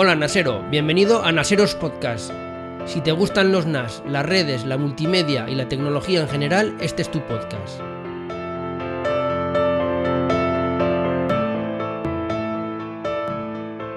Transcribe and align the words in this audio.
Hola 0.00 0.14
Nasero, 0.14 0.62
bienvenido 0.70 1.24
a 1.24 1.32
Naseros 1.32 1.74
Podcast. 1.74 2.30
Si 2.86 3.00
te 3.00 3.10
gustan 3.10 3.50
los 3.50 3.66
NAS, 3.66 4.00
las 4.06 4.24
redes, 4.24 4.64
la 4.64 4.78
multimedia 4.78 5.50
y 5.50 5.56
la 5.56 5.68
tecnología 5.68 6.20
en 6.20 6.28
general, 6.28 6.76
este 6.80 7.02
es 7.02 7.10
tu 7.10 7.20
podcast. 7.26 7.80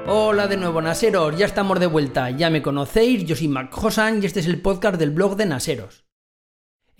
Hola 0.07 0.47
de 0.47 0.57
nuevo 0.57 0.81
Naseros, 0.81 1.37
ya 1.37 1.45
estamos 1.45 1.79
de 1.79 1.85
vuelta, 1.85 2.31
ya 2.31 2.49
me 2.49 2.63
conocéis, 2.63 3.23
yo 3.25 3.35
soy 3.35 3.49
Mac 3.49 3.71
Hosan 3.77 4.23
y 4.23 4.25
este 4.25 4.39
es 4.39 4.47
el 4.47 4.59
podcast 4.59 4.97
del 4.97 5.11
blog 5.11 5.35
de 5.35 5.45
Naseros. 5.45 6.10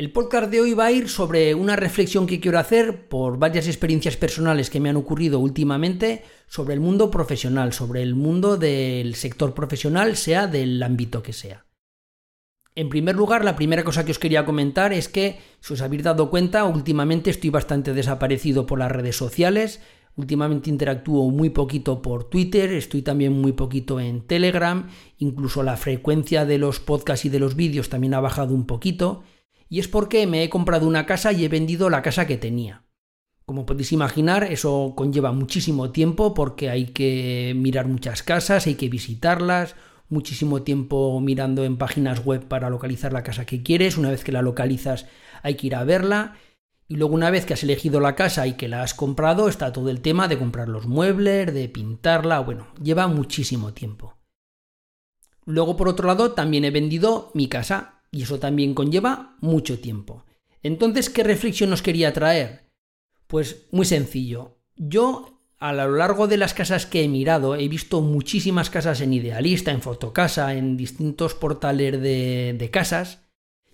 El 0.01 0.11
podcast 0.11 0.49
de 0.49 0.59
hoy 0.59 0.73
va 0.73 0.85
a 0.85 0.91
ir 0.91 1.09
sobre 1.09 1.53
una 1.53 1.75
reflexión 1.75 2.25
que 2.25 2.39
quiero 2.39 2.57
hacer 2.57 3.07
por 3.07 3.37
varias 3.37 3.67
experiencias 3.67 4.17
personales 4.17 4.71
que 4.71 4.79
me 4.79 4.89
han 4.89 4.95
ocurrido 4.95 5.37
últimamente 5.37 6.23
sobre 6.47 6.73
el 6.73 6.79
mundo 6.79 7.11
profesional, 7.11 7.71
sobre 7.71 8.01
el 8.01 8.15
mundo 8.15 8.57
del 8.57 9.13
sector 9.13 9.53
profesional, 9.53 10.15
sea 10.15 10.47
del 10.47 10.81
ámbito 10.81 11.21
que 11.21 11.33
sea. 11.33 11.67
En 12.73 12.89
primer 12.89 13.15
lugar, 13.15 13.45
la 13.45 13.55
primera 13.55 13.83
cosa 13.83 14.03
que 14.03 14.09
os 14.09 14.17
quería 14.17 14.43
comentar 14.43 14.91
es 14.91 15.07
que, 15.07 15.37
si 15.59 15.75
os 15.75 15.81
habéis 15.81 16.01
dado 16.01 16.31
cuenta, 16.31 16.63
últimamente 16.65 17.29
estoy 17.29 17.51
bastante 17.51 17.93
desaparecido 17.93 18.65
por 18.65 18.79
las 18.79 18.91
redes 18.91 19.15
sociales, 19.15 19.81
últimamente 20.15 20.71
interactúo 20.71 21.29
muy 21.29 21.51
poquito 21.51 22.01
por 22.01 22.23
Twitter, 22.23 22.71
estoy 22.73 23.03
también 23.03 23.33
muy 23.33 23.51
poquito 23.51 23.99
en 23.99 24.21
Telegram, 24.21 24.89
incluso 25.19 25.61
la 25.61 25.77
frecuencia 25.77 26.43
de 26.43 26.57
los 26.57 26.79
podcasts 26.79 27.25
y 27.25 27.29
de 27.29 27.37
los 27.37 27.55
vídeos 27.55 27.89
también 27.89 28.15
ha 28.15 28.19
bajado 28.19 28.55
un 28.55 28.65
poquito, 28.65 29.21
y 29.71 29.79
es 29.79 29.87
porque 29.87 30.27
me 30.27 30.43
he 30.43 30.49
comprado 30.49 30.85
una 30.85 31.05
casa 31.05 31.31
y 31.31 31.45
he 31.45 31.47
vendido 31.47 31.89
la 31.89 32.01
casa 32.01 32.27
que 32.27 32.35
tenía. 32.35 32.83
Como 33.45 33.65
podéis 33.65 33.93
imaginar, 33.93 34.43
eso 34.43 34.91
conlleva 34.97 35.31
muchísimo 35.31 35.91
tiempo 35.91 36.33
porque 36.33 36.69
hay 36.69 36.87
que 36.87 37.53
mirar 37.55 37.87
muchas 37.87 38.21
casas, 38.21 38.67
hay 38.67 38.75
que 38.75 38.89
visitarlas, 38.89 39.77
muchísimo 40.09 40.63
tiempo 40.63 41.17
mirando 41.21 41.63
en 41.63 41.77
páginas 41.77 42.25
web 42.25 42.49
para 42.49 42.69
localizar 42.69 43.13
la 43.13 43.23
casa 43.23 43.45
que 43.45 43.63
quieres, 43.63 43.97
una 43.97 44.09
vez 44.09 44.25
que 44.25 44.33
la 44.33 44.41
localizas 44.41 45.05
hay 45.41 45.55
que 45.55 45.67
ir 45.67 45.75
a 45.75 45.85
verla 45.85 46.35
y 46.89 46.97
luego 46.97 47.15
una 47.15 47.31
vez 47.31 47.45
que 47.45 47.53
has 47.53 47.63
elegido 47.63 48.01
la 48.01 48.15
casa 48.15 48.47
y 48.47 48.55
que 48.55 48.67
la 48.67 48.83
has 48.83 48.93
comprado 48.93 49.47
está 49.47 49.71
todo 49.71 49.89
el 49.89 50.01
tema 50.01 50.27
de 50.27 50.37
comprar 50.37 50.67
los 50.67 50.85
muebles, 50.85 51.53
de 51.53 51.69
pintarla, 51.69 52.41
bueno, 52.41 52.67
lleva 52.83 53.07
muchísimo 53.07 53.71
tiempo. 53.71 54.17
Luego 55.45 55.77
por 55.77 55.87
otro 55.87 56.07
lado 56.07 56.33
también 56.33 56.65
he 56.65 56.71
vendido 56.71 57.31
mi 57.33 57.47
casa, 57.47 58.00
y 58.11 58.23
eso 58.23 58.39
también 58.39 58.73
conlleva 58.73 59.37
mucho 59.39 59.79
tiempo. 59.79 60.25
Entonces, 60.61 61.09
¿qué 61.09 61.23
reflexión 61.23 61.73
os 61.73 61.81
quería 61.81 62.13
traer? 62.13 62.65
Pues 63.27 63.67
muy 63.71 63.85
sencillo. 63.85 64.57
Yo 64.75 65.41
a 65.57 65.73
lo 65.73 65.95
largo 65.95 66.27
de 66.27 66.37
las 66.37 66.53
casas 66.53 66.85
que 66.85 67.03
he 67.03 67.07
mirado 67.07 67.55
he 67.55 67.67
visto 67.67 68.01
muchísimas 68.01 68.69
casas 68.69 68.99
en 69.01 69.13
Idealista, 69.13 69.71
en 69.71 69.81
Fotocasa, 69.81 70.55
en 70.55 70.75
distintos 70.75 71.35
portales 71.35 72.01
de, 72.01 72.55
de 72.57 72.69
casas 72.69 73.19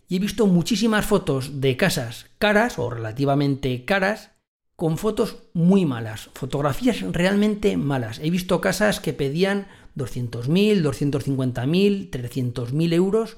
y 0.07 0.17
he 0.17 0.19
visto 0.19 0.47
muchísimas 0.47 1.05
fotos 1.05 1.59
de 1.59 1.75
casas 1.75 2.27
caras 2.37 2.77
o 2.77 2.89
relativamente 2.89 3.85
caras 3.85 4.31
con 4.75 4.97
fotos 4.97 5.37
muy 5.53 5.85
malas, 5.85 6.29
fotografías 6.35 7.01
realmente 7.01 7.77
malas. 7.77 8.19
He 8.19 8.29
visto 8.29 8.61
casas 8.61 8.99
que 8.99 9.11
pedían 9.11 9.67
200.000, 9.95 10.83
250.000, 10.83 12.11
300.000 12.11 12.93
euros 12.93 13.37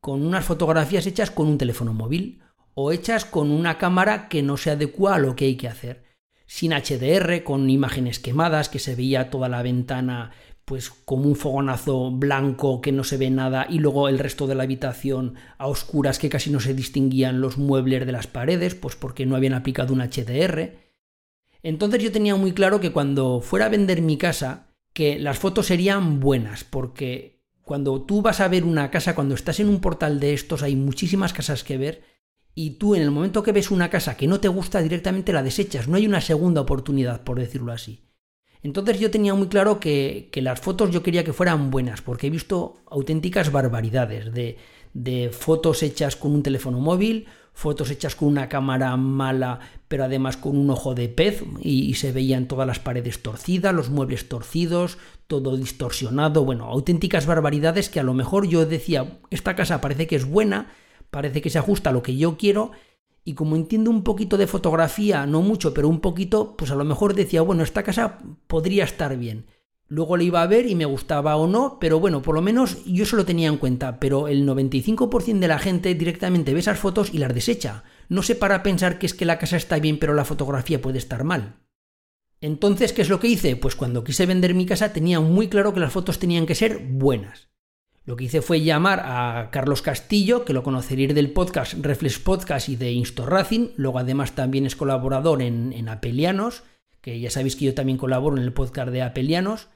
con 0.00 0.24
unas 0.24 0.44
fotografías 0.44 1.06
hechas 1.06 1.30
con 1.30 1.48
un 1.48 1.58
teléfono 1.58 1.92
móvil 1.92 2.42
o 2.74 2.92
hechas 2.92 3.24
con 3.24 3.50
una 3.50 3.78
cámara 3.78 4.28
que 4.28 4.42
no 4.42 4.56
se 4.56 4.70
adecua 4.70 5.16
a 5.16 5.18
lo 5.18 5.34
que 5.34 5.46
hay 5.46 5.56
que 5.56 5.68
hacer. 5.68 6.04
Sin 6.46 6.72
HDR, 6.72 7.42
con 7.42 7.68
imágenes 7.68 8.20
quemadas, 8.20 8.68
que 8.68 8.78
se 8.78 8.94
veía 8.94 9.30
toda 9.30 9.48
la 9.48 9.62
ventana 9.62 10.30
pues 10.68 10.90
como 10.90 11.24
un 11.24 11.34
fogonazo 11.34 12.10
blanco 12.10 12.82
que 12.82 12.92
no 12.92 13.02
se 13.02 13.16
ve 13.16 13.30
nada 13.30 13.66
y 13.70 13.78
luego 13.78 14.06
el 14.06 14.18
resto 14.18 14.46
de 14.46 14.54
la 14.54 14.64
habitación 14.64 15.34
a 15.56 15.66
oscuras 15.66 16.18
que 16.18 16.28
casi 16.28 16.50
no 16.50 16.60
se 16.60 16.74
distinguían 16.74 17.40
los 17.40 17.56
muebles 17.56 18.04
de 18.04 18.12
las 18.12 18.26
paredes, 18.26 18.74
pues 18.74 18.94
porque 18.94 19.24
no 19.24 19.34
habían 19.34 19.54
aplicado 19.54 19.94
un 19.94 20.00
HDR. 20.00 20.76
Entonces 21.62 22.02
yo 22.02 22.12
tenía 22.12 22.36
muy 22.36 22.52
claro 22.52 22.80
que 22.80 22.92
cuando 22.92 23.40
fuera 23.40 23.66
a 23.66 23.70
vender 23.70 24.02
mi 24.02 24.18
casa, 24.18 24.68
que 24.92 25.18
las 25.18 25.38
fotos 25.38 25.66
serían 25.66 26.20
buenas, 26.20 26.64
porque 26.64 27.37
cuando 27.68 28.00
tú 28.00 28.22
vas 28.22 28.40
a 28.40 28.48
ver 28.48 28.64
una 28.64 28.90
casa, 28.90 29.14
cuando 29.14 29.34
estás 29.34 29.60
en 29.60 29.68
un 29.68 29.80
portal 29.80 30.20
de 30.20 30.32
estos, 30.32 30.62
hay 30.62 30.74
muchísimas 30.74 31.34
casas 31.34 31.64
que 31.64 31.76
ver 31.76 32.02
y 32.54 32.78
tú 32.78 32.94
en 32.94 33.02
el 33.02 33.10
momento 33.10 33.42
que 33.42 33.52
ves 33.52 33.70
una 33.70 33.90
casa 33.90 34.16
que 34.16 34.26
no 34.26 34.40
te 34.40 34.48
gusta 34.48 34.80
directamente 34.80 35.34
la 35.34 35.42
desechas, 35.42 35.86
no 35.86 35.98
hay 35.98 36.06
una 36.06 36.22
segunda 36.22 36.62
oportunidad, 36.62 37.24
por 37.24 37.38
decirlo 37.38 37.70
así. 37.70 38.08
Entonces 38.62 38.98
yo 38.98 39.10
tenía 39.10 39.34
muy 39.34 39.48
claro 39.48 39.80
que, 39.80 40.30
las 40.34 40.60
fotos 40.60 40.90
yo 40.90 41.02
quería 41.02 41.24
que 41.24 41.34
fueran 41.34 41.70
buenas, 41.70 42.00
porque 42.00 42.28
he 42.28 42.30
visto 42.30 42.78
auténticas 42.90 43.52
barbaridades 43.52 44.32
de, 44.32 44.56
de 44.94 45.28
fotos 45.30 45.82
hechas 45.82 46.16
con 46.16 46.32
un 46.32 46.42
teléfono 46.42 46.80
móvil, 46.80 47.26
fotos 47.58 47.90
hechas 47.90 48.14
con 48.14 48.28
una 48.28 48.48
cámara 48.48 48.96
mala, 48.96 49.58
pero 49.88 50.04
además 50.04 50.36
con 50.36 50.56
un 50.56 50.70
ojo 50.70 50.94
de 50.94 51.08
pez, 51.08 51.42
y, 51.60 51.92
se 51.94 52.12
veían 52.12 52.46
todas 52.46 52.68
las 52.68 52.78
paredes 52.78 53.20
torcidas, 53.20 53.74
los 53.74 53.90
muebles 53.90 54.28
torcidos, 54.28 54.96
todo 55.26 55.56
distorsionado, 55.56 56.44
bueno, 56.44 56.66
auténticas 56.66 57.26
barbaridades 57.26 57.88
que 57.88 57.98
a 57.98 58.04
lo 58.04 58.14
mejor 58.14 58.46
yo 58.46 58.64
decía, 58.64 59.18
esta 59.30 59.56
casa 59.56 59.80
parece 59.80 60.06
que 60.06 60.14
es 60.14 60.24
buena, 60.24 60.70
parece 61.10 61.42
que 61.42 61.50
se 61.50 61.58
ajusta 61.58 61.90
a 61.90 61.92
lo 61.92 62.00
que 62.00 62.16
yo 62.16 62.36
quiero, 62.36 62.70
y 63.24 63.34
como 63.34 63.56
entiendo 63.56 63.90
un 63.90 64.04
poquito 64.04 64.36
de 64.36 64.46
fotografía, 64.46 65.26
no 65.26 65.42
mucho, 65.42 65.74
pero 65.74 65.88
un 65.88 65.98
poquito, 65.98 66.56
pues 66.56 66.70
a 66.70 66.76
lo 66.76 66.84
mejor 66.84 67.14
decía, 67.14 67.42
bueno, 67.42 67.64
esta 67.64 67.82
casa 67.82 68.20
podría 68.46 68.84
estar 68.84 69.16
bien. 69.16 69.46
Luego 69.90 70.18
le 70.18 70.24
iba 70.24 70.42
a 70.42 70.46
ver 70.46 70.66
y 70.66 70.74
me 70.74 70.84
gustaba 70.84 71.36
o 71.36 71.46
no, 71.46 71.78
pero 71.80 71.98
bueno, 71.98 72.20
por 72.20 72.34
lo 72.34 72.42
menos 72.42 72.84
yo 72.84 73.04
eso 73.04 73.16
lo 73.16 73.24
tenía 73.24 73.48
en 73.48 73.56
cuenta, 73.56 73.98
pero 73.98 74.28
el 74.28 74.46
95% 74.46 75.38
de 75.38 75.48
la 75.48 75.58
gente 75.58 75.94
directamente 75.94 76.52
ve 76.52 76.60
esas 76.60 76.78
fotos 76.78 77.12
y 77.14 77.18
las 77.18 77.34
desecha. 77.34 77.84
No 78.10 78.22
se 78.22 78.34
para 78.34 78.62
pensar 78.62 78.98
que 78.98 79.06
es 79.06 79.14
que 79.14 79.24
la 79.24 79.38
casa 79.38 79.56
está 79.56 79.78
bien 79.78 79.98
pero 79.98 80.12
la 80.12 80.26
fotografía 80.26 80.82
puede 80.82 80.98
estar 80.98 81.24
mal. 81.24 81.56
Entonces, 82.42 82.92
¿qué 82.92 83.00
es 83.00 83.08
lo 83.08 83.18
que 83.18 83.28
hice? 83.28 83.56
Pues 83.56 83.76
cuando 83.76 84.04
quise 84.04 84.26
vender 84.26 84.54
mi 84.54 84.66
casa 84.66 84.92
tenía 84.92 85.20
muy 85.20 85.48
claro 85.48 85.72
que 85.72 85.80
las 85.80 85.92
fotos 85.92 86.18
tenían 86.18 86.44
que 86.44 86.54
ser 86.54 86.78
buenas. 86.86 87.48
Lo 88.04 88.16
que 88.16 88.24
hice 88.24 88.42
fue 88.42 88.60
llamar 88.60 89.00
a 89.04 89.48
Carlos 89.50 89.82
Castillo, 89.82 90.44
que 90.44 90.52
lo 90.52 90.62
conoceréis 90.62 91.14
del 91.14 91.30
podcast 91.32 91.74
Reflex 91.74 92.18
Podcast 92.18 92.68
y 92.68 92.76
de 92.76 92.92
Instorracing, 92.92 93.72
luego 93.76 93.98
además 93.98 94.32
también 94.32 94.66
es 94.66 94.76
colaborador 94.76 95.42
en, 95.42 95.72
en 95.72 95.88
Apelianos, 95.88 96.62
que 97.00 97.20
ya 97.20 97.30
sabéis 97.30 97.56
que 97.56 97.66
yo 97.66 97.74
también 97.74 97.98
colaboro 97.98 98.36
en 98.36 98.44
el 98.44 98.52
podcast 98.52 98.90
de 98.90 99.02
Apelianos, 99.02 99.68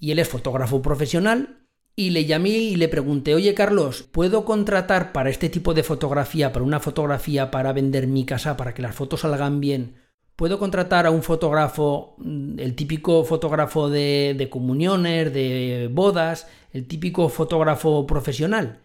y 0.00 0.10
él 0.10 0.18
es 0.18 0.28
fotógrafo 0.28 0.82
profesional. 0.82 1.58
Y 1.94 2.10
le 2.10 2.24
llamé 2.24 2.50
y 2.50 2.76
le 2.76 2.88
pregunté, 2.88 3.34
oye 3.34 3.52
Carlos, 3.52 4.02
¿puedo 4.02 4.44
contratar 4.44 5.12
para 5.12 5.28
este 5.28 5.50
tipo 5.50 5.74
de 5.74 5.82
fotografía, 5.82 6.52
para 6.52 6.64
una 6.64 6.80
fotografía 6.80 7.50
para 7.50 7.72
vender 7.72 8.06
mi 8.06 8.24
casa, 8.24 8.56
para 8.56 8.72
que 8.72 8.80
las 8.80 8.94
fotos 8.94 9.20
salgan 9.20 9.60
bien? 9.60 9.96
¿Puedo 10.34 10.58
contratar 10.58 11.04
a 11.04 11.10
un 11.10 11.22
fotógrafo, 11.22 12.14
mm, 12.18 12.58
el 12.58 12.74
típico 12.74 13.24
fotógrafo 13.24 13.90
de, 13.90 14.34
de 14.38 14.48
comuniones, 14.48 15.34
de 15.34 15.90
bodas, 15.92 16.48
el 16.72 16.86
típico 16.86 17.28
fotógrafo 17.28 18.06
profesional? 18.06 18.80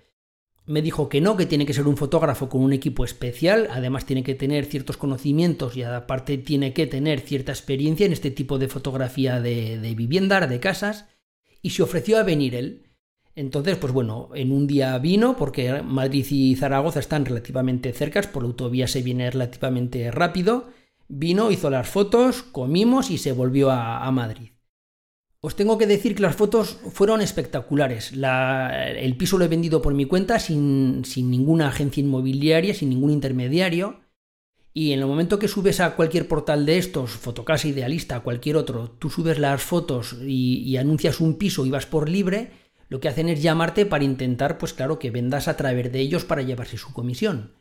Me 0.67 0.81
dijo 0.81 1.09
que 1.09 1.21
no, 1.21 1.37
que 1.37 1.45
tiene 1.45 1.65
que 1.65 1.73
ser 1.73 1.87
un 1.87 1.97
fotógrafo 1.97 2.49
con 2.49 2.61
un 2.61 2.73
equipo 2.73 3.05
especial, 3.05 3.67
además 3.71 4.05
tiene 4.05 4.23
que 4.23 4.35
tener 4.35 4.65
ciertos 4.65 4.97
conocimientos 4.97 5.77
y 5.77 5.83
aparte 5.83 6.37
tiene 6.37 6.73
que 6.73 6.87
tener 6.87 7.19
cierta 7.19 7.51
experiencia 7.51 8.05
en 8.05 8.13
este 8.13 8.31
tipo 8.31 8.57
de 8.57 8.67
fotografía 8.67 9.39
de, 9.39 9.79
de 9.79 9.95
vivienda, 9.95 10.47
de 10.47 10.59
casas, 10.59 11.05
y 11.61 11.71
se 11.71 11.83
ofreció 11.83 12.17
a 12.17 12.23
venir 12.23 12.55
él. 12.55 12.83
Entonces, 13.35 13.77
pues 13.77 13.93
bueno, 13.93 14.29
en 14.33 14.51
un 14.51 14.65
día 14.65 14.97
vino, 14.97 15.35
porque 15.37 15.83
Madrid 15.83 16.25
y 16.29 16.55
Zaragoza 16.55 16.99
están 16.99 17.25
relativamente 17.25 17.93
cercas, 17.93 18.27
por 18.27 18.43
la 18.43 18.47
autovía 18.47 18.87
se 18.87 19.03
viene 19.03 19.29
relativamente 19.29 20.09
rápido, 20.09 20.69
vino, 21.07 21.51
hizo 21.51 21.69
las 21.69 21.87
fotos, 21.87 22.43
comimos 22.43 23.11
y 23.11 23.17
se 23.17 23.33
volvió 23.33 23.71
a 23.71 24.09
Madrid. 24.11 24.54
Os 25.45 25.55
tengo 25.55 25.77
que 25.77 25.85
decir 25.85 26.15
que 26.15 26.23
las 26.23 26.35
fotos 26.35 26.79
fueron 26.91 27.21
espectaculares. 27.21 28.13
el 28.13 29.15
piso 29.15 29.37
lo 29.37 29.45
he 29.45 29.47
vendido 29.47 29.79
por 29.79 29.93
mi 29.93 30.05
cuenta 30.05 30.39
sin, 30.39 31.03
ninguna 31.17 31.67
agencia 31.67 32.01
inmobiliaria, 32.01 32.73
sin 32.73 32.89
ningún 32.89 33.11
intermediario. 33.11 33.99
Y 34.73 34.91
en 34.91 35.01
el 35.01 35.05
momento 35.05 35.37
que 35.37 35.47
subes 35.47 35.81
a 35.81 35.95
cualquier 35.95 36.27
portal 36.27 36.65
de 36.65 36.79
estos, 36.79 37.11
Fotocasa 37.11 37.67
Idealista, 37.67 38.21
cualquier 38.21 38.57
otro, 38.57 38.89
tú 38.89 39.11
subes 39.11 39.37
las 39.37 39.61
fotos 39.61 40.17
y, 40.19 40.63
y, 40.63 40.77
anuncias 40.77 41.19
un 41.19 41.35
piso 41.37 41.63
y 41.63 41.69
vas 41.69 41.85
por 41.85 42.09
libre, 42.09 42.49
lo 42.89 42.99
que 42.99 43.07
hacen 43.07 43.29
es 43.29 43.43
llamarte 43.43 43.85
para 43.85 44.03
intentar, 44.03 44.57
pues 44.57 44.73
claro, 44.73 44.97
que 44.97 45.11
vendas 45.11 45.47
a 45.47 45.57
través 45.57 45.91
de 45.91 45.99
ellos 45.99 46.25
para 46.25 46.41
llevarse 46.41 46.79
su 46.79 46.91
comisión. 46.91 47.53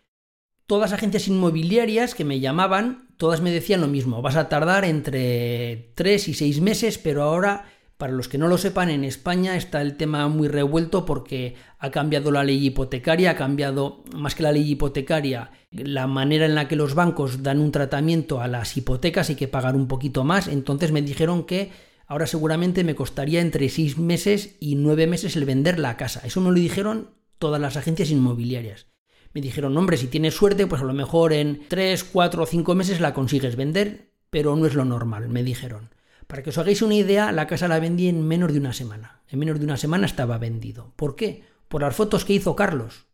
Todas 0.66 0.94
agencias 0.94 1.28
inmobiliarias 1.28 2.14
que 2.14 2.24
me 2.24 2.40
llamaban, 2.40 3.08
todas 3.18 3.42
me 3.42 3.50
decían 3.50 3.82
lo 3.82 3.88
mismo, 3.88 4.22
vas 4.22 4.36
a 4.36 4.48
tardar 4.48 4.86
entre 4.86 5.92
3 5.96 6.28
y 6.28 6.32
6 6.32 6.62
meses, 6.62 6.96
pero 6.96 7.22
ahora 7.22 7.73
para 8.04 8.12
los 8.12 8.28
que 8.28 8.36
no 8.36 8.48
lo 8.48 8.58
sepan, 8.58 8.90
en 8.90 9.02
España 9.02 9.56
está 9.56 9.80
el 9.80 9.96
tema 9.96 10.28
muy 10.28 10.46
revuelto 10.46 11.06
porque 11.06 11.54
ha 11.78 11.90
cambiado 11.90 12.30
la 12.30 12.44
ley 12.44 12.66
hipotecaria, 12.66 13.30
ha 13.30 13.34
cambiado 13.34 14.04
más 14.14 14.34
que 14.34 14.42
la 14.42 14.52
ley 14.52 14.72
hipotecaria, 14.72 15.52
la 15.70 16.06
manera 16.06 16.44
en 16.44 16.54
la 16.54 16.68
que 16.68 16.76
los 16.76 16.94
bancos 16.94 17.42
dan 17.42 17.60
un 17.60 17.72
tratamiento 17.72 18.42
a 18.42 18.46
las 18.46 18.76
hipotecas, 18.76 19.30
hay 19.30 19.36
que 19.36 19.48
pagar 19.48 19.74
un 19.74 19.88
poquito 19.88 20.22
más. 20.22 20.48
Entonces 20.48 20.92
me 20.92 21.00
dijeron 21.00 21.44
que 21.44 21.70
ahora 22.06 22.26
seguramente 22.26 22.84
me 22.84 22.94
costaría 22.94 23.40
entre 23.40 23.70
6 23.70 23.96
meses 23.96 24.56
y 24.60 24.74
9 24.74 25.06
meses 25.06 25.34
el 25.36 25.46
vender 25.46 25.78
la 25.78 25.96
casa. 25.96 26.20
Eso 26.26 26.42
me 26.42 26.50
lo 26.50 26.56
dijeron 26.56 27.08
todas 27.38 27.58
las 27.58 27.78
agencias 27.78 28.10
inmobiliarias. 28.10 28.86
Me 29.32 29.40
dijeron, 29.40 29.74
hombre, 29.78 29.96
si 29.96 30.08
tienes 30.08 30.34
suerte, 30.34 30.66
pues 30.66 30.82
a 30.82 30.84
lo 30.84 30.92
mejor 30.92 31.32
en 31.32 31.62
3, 31.68 32.04
4 32.04 32.42
o 32.42 32.46
5 32.46 32.74
meses 32.74 33.00
la 33.00 33.14
consigues 33.14 33.56
vender, 33.56 34.10
pero 34.28 34.54
no 34.56 34.66
es 34.66 34.74
lo 34.74 34.84
normal, 34.84 35.30
me 35.30 35.42
dijeron. 35.42 35.88
Para 36.26 36.42
que 36.42 36.50
os 36.50 36.58
hagáis 36.58 36.82
una 36.82 36.94
idea, 36.94 37.32
la 37.32 37.46
casa 37.46 37.68
la 37.68 37.78
vendí 37.78 38.08
en 38.08 38.26
menos 38.26 38.52
de 38.52 38.58
una 38.58 38.72
semana. 38.72 39.22
En 39.28 39.38
menos 39.38 39.58
de 39.58 39.64
una 39.66 39.76
semana 39.76 40.06
estaba 40.06 40.38
vendido. 40.38 40.92
¿Por 40.96 41.16
qué? 41.16 41.44
Por 41.68 41.82
las 41.82 41.94
fotos 41.94 42.24
que 42.24 42.34
hizo 42.34 42.56
Carlos. 42.56 43.06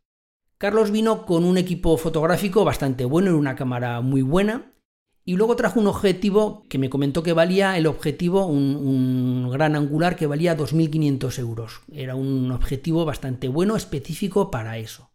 Carlos 0.57 0.91
vino 0.91 1.25
con 1.25 1.43
un 1.43 1.57
equipo 1.57 1.97
fotográfico 1.97 2.63
bastante 2.63 3.05
bueno, 3.05 3.31
y 3.31 3.33
una 3.33 3.55
cámara 3.55 4.01
muy 4.01 4.21
buena, 4.21 4.71
y 5.23 5.35
luego 5.35 5.55
trajo 5.55 5.79
un 5.79 5.87
objetivo 5.87 6.65
que 6.67 6.77
me 6.77 6.89
comentó 6.89 7.21
que 7.23 7.33
valía 7.33 7.77
el 7.77 7.85
objetivo, 7.85 8.45
un, 8.45 9.49
gran 9.51 9.75
angular 9.75 10.15
que 10.15 10.27
valía 10.27 10.57
2.500 10.57 11.39
euros. 11.39 11.81
Era 11.91 12.15
un 12.15 12.51
objetivo 12.51 13.05
bastante 13.05 13.47
bueno, 13.47 13.75
específico 13.75 14.49
para 14.49 14.77
eso. 14.77 15.10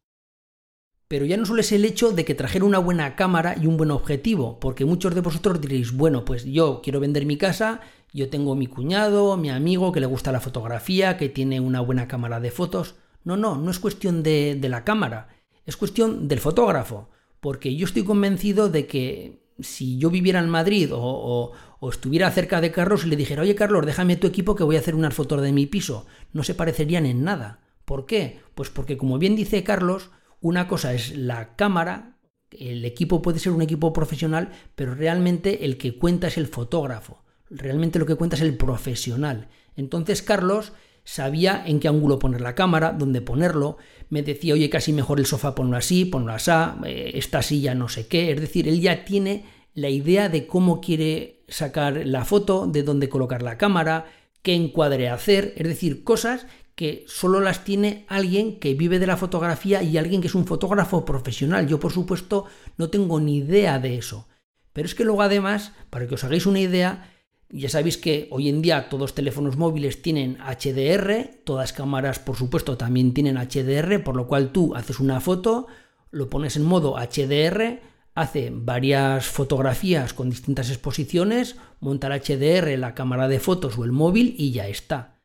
Pero 1.09 1.25
ya 1.25 1.37
no 1.37 1.47
solo 1.47 1.61
es 1.61 1.71
el 1.71 1.85
hecho 1.85 2.11
de 2.11 2.25
que 2.25 2.35
trajera 2.35 2.65
una 2.65 2.79
buena 2.79 3.15
cámara 3.15 3.55
y 3.61 3.67
un 3.67 3.77
buen 3.77 3.93
objetivo, 3.93 4.59
porque 4.59 4.85
muchos 4.85 5.15
de 5.15 5.21
vosotros 5.21 5.61
diréis, 5.61 5.93
bueno, 5.93 6.25
pues 6.25 6.45
yo 6.45 6.81
quiero 6.83 6.99
vender 6.99 7.27
mi 7.27 7.37
casa, 7.37 7.81
yo 8.13 8.29
tengo 8.29 8.57
mi 8.57 8.67
cuñado, 8.67 9.37
mi 9.37 9.51
amigo 9.51 9.93
que 9.93 10.01
le 10.01 10.07
gusta 10.07 10.33
la 10.33 10.41
fotografía, 10.41 11.17
que 11.17 11.29
tiene 11.29 11.61
una 11.61 11.81
buena 11.81 12.09
cámara 12.09 12.41
de 12.41 12.51
fotos. 12.51 12.97
No, 13.23 13.37
no, 13.37 13.57
no 13.57 13.71
es 13.71 13.79
cuestión 13.79 14.23
de, 14.25 14.59
la 14.63 14.85
cámara, 14.85 15.29
es 15.65 15.77
cuestión 15.77 16.27
del 16.27 16.41
fotógrafo, 16.41 17.11
porque 17.41 17.77
yo 17.77 17.87
estoy 17.87 18.03
convencido 18.03 18.69
de 18.69 18.87
que 18.87 19.47
si 19.61 19.99
yo 19.99 20.11
viviera 20.11 20.41
en 20.41 20.49
Madrid 20.49 20.91
o, 20.93 21.53
estuviera 21.93 22.31
cerca 22.33 22.61
de 22.61 22.73
Carlos 22.73 23.05
y 23.05 23.09
le 23.09 23.17
dijera, 23.17 23.43
oye 23.43 23.55
Carlos, 23.55 23.87
déjame 23.87 24.17
tu 24.17 24.27
equipo 24.27 24.57
que 24.57 24.65
voy 24.65 24.75
a 24.75 24.81
hacer 24.81 24.97
unas 24.97 25.15
fotos 25.15 25.41
de 25.41 25.53
mi 25.53 25.67
piso, 25.67 26.07
no 26.33 26.43
se 26.43 26.55
parecerían 26.55 27.07
en 27.07 27.23
nada. 27.23 27.61
¿Por 27.85 28.07
qué? 28.07 28.41
Pues 28.57 28.71
porque 28.71 28.97
como 28.97 29.19
bien 29.19 29.37
dice 29.37 29.63
Carlos, 29.63 30.11
una 30.47 30.69
cosa 30.69 30.95
es 30.95 31.17
la 31.17 31.57
cámara, 31.57 32.19
el 32.51 32.85
equipo 32.85 33.21
puede 33.21 33.41
ser 33.41 33.53
un 33.53 33.63
equipo 33.63 33.93
profesional, 33.93 34.53
pero 34.75 34.95
realmente 34.95 35.65
el 35.65 35.77
que 35.77 35.99
cuenta 35.99 36.29
es 36.29 36.37
el 36.37 36.47
fotógrafo, 36.47 37.25
realmente 37.51 37.99
lo 37.99 38.07
que 38.07 38.15
cuenta 38.15 38.37
es 38.37 38.43
el 38.43 38.57
profesional. 38.57 39.49
Entonces 39.75 40.23
Carlos 40.23 40.73
sabía 41.03 41.65
en 41.67 41.81
qué 41.81 41.89
ángulo 41.89 42.19
poner 42.19 42.41
la 42.41 42.55
cámara, 42.55 42.93
dónde 42.93 43.21
ponerlo, 43.21 43.77
me 44.09 44.23
decía, 44.23 44.55
oye, 44.55 44.71
casi 44.71 44.93
mejor 44.93 45.19
el 45.19 45.27
sofá 45.27 45.55
ponlo 45.55 45.77
así, 45.77 46.05
ponlo 46.05 46.33
así, 46.33 46.51
eh, 46.85 47.13
esta 47.15 47.43
silla 47.43 47.75
no 47.75 47.89
sé 47.89 48.07
qué, 48.07 48.31
es 48.31 48.41
decir, 48.41 48.69
él 48.69 48.81
ya 48.81 49.05
tiene 49.05 49.45
la 49.75 49.89
idea 49.89 50.29
de 50.29 50.47
cómo 50.47 50.81
quiere 50.81 51.45
sacar 51.49 52.07
la 52.07 52.25
foto, 52.25 52.67
de 52.67 52.85
dónde 52.85 53.09
colocar 53.09 53.43
la 53.43 53.59
cámara, 53.59 54.07
qué 54.43 54.55
encuadre 54.55 55.09
hacer, 55.09 55.55
es 55.57 55.67
decir, 55.67 56.05
cosas 56.05 56.47
que 56.77 57.05
solo 57.09 57.41
las 57.41 57.65
tiene 57.65 58.05
alguien 58.07 58.61
que 58.61 58.75
vive 58.75 58.99
de 58.99 59.07
la 59.07 59.17
fotografía 59.17 59.83
y 59.83 59.97
alguien 59.97 60.21
que 60.21 60.29
es 60.29 60.35
un 60.35 60.47
fotógrafo 60.47 61.07
profesional. 61.07 61.67
Yo, 61.67 61.81
por 61.81 61.91
supuesto, 61.91 62.45
no 62.77 62.91
tengo 62.91 63.19
ni 63.19 63.39
idea 63.39 63.79
de 63.79 63.97
eso. 63.97 64.29
Pero 64.75 64.87
es 64.87 64.95
que 64.95 65.05
luego, 65.05 65.23
además, 65.23 65.73
para 65.89 66.07
que 66.07 66.15
os 66.15 66.25
hagáis 66.25 66.45
una 66.45 66.61
idea, 66.61 67.11
ya 67.49 67.71
sabéis 67.71 67.97
que 67.97 68.29
hoy 68.31 68.51
en 68.51 68.61
día 68.61 68.91
todos 68.91 69.01
los 69.01 69.15
teléfonos 69.15 69.57
móviles 69.57 70.03
tienen 70.03 70.37
HDR, 70.37 71.41
todas 71.45 71.73
cámaras 71.73 72.19
por 72.19 72.37
supuesto 72.37 72.77
también 72.77 73.15
tienen 73.15 73.39
HDR, 73.39 74.05
por 74.05 74.15
lo 74.15 74.27
cual 74.27 74.53
tú 74.53 74.75
haces 74.75 75.01
una 75.01 75.21
foto, 75.21 75.69
lo 76.11 76.29
pones 76.29 76.57
en 76.57 76.65
modo 76.65 76.97
HDR, 76.97 77.81
hace 78.15 78.51
varias 78.53 79.27
fotografías 79.27 80.13
con 80.13 80.29
distintas 80.29 80.69
exposiciones, 80.69 81.57
monta 81.81 82.09
el 82.09 82.21
HDR, 82.21 82.79
la 82.79 82.95
cámara 82.95 83.29
de 83.29 83.41
fotos 83.41 83.79
o 83.79 83.85
el 83.85 83.93
móvil 83.93 84.35
y 84.37 84.53
ya 84.53 84.69
está. 84.69 85.16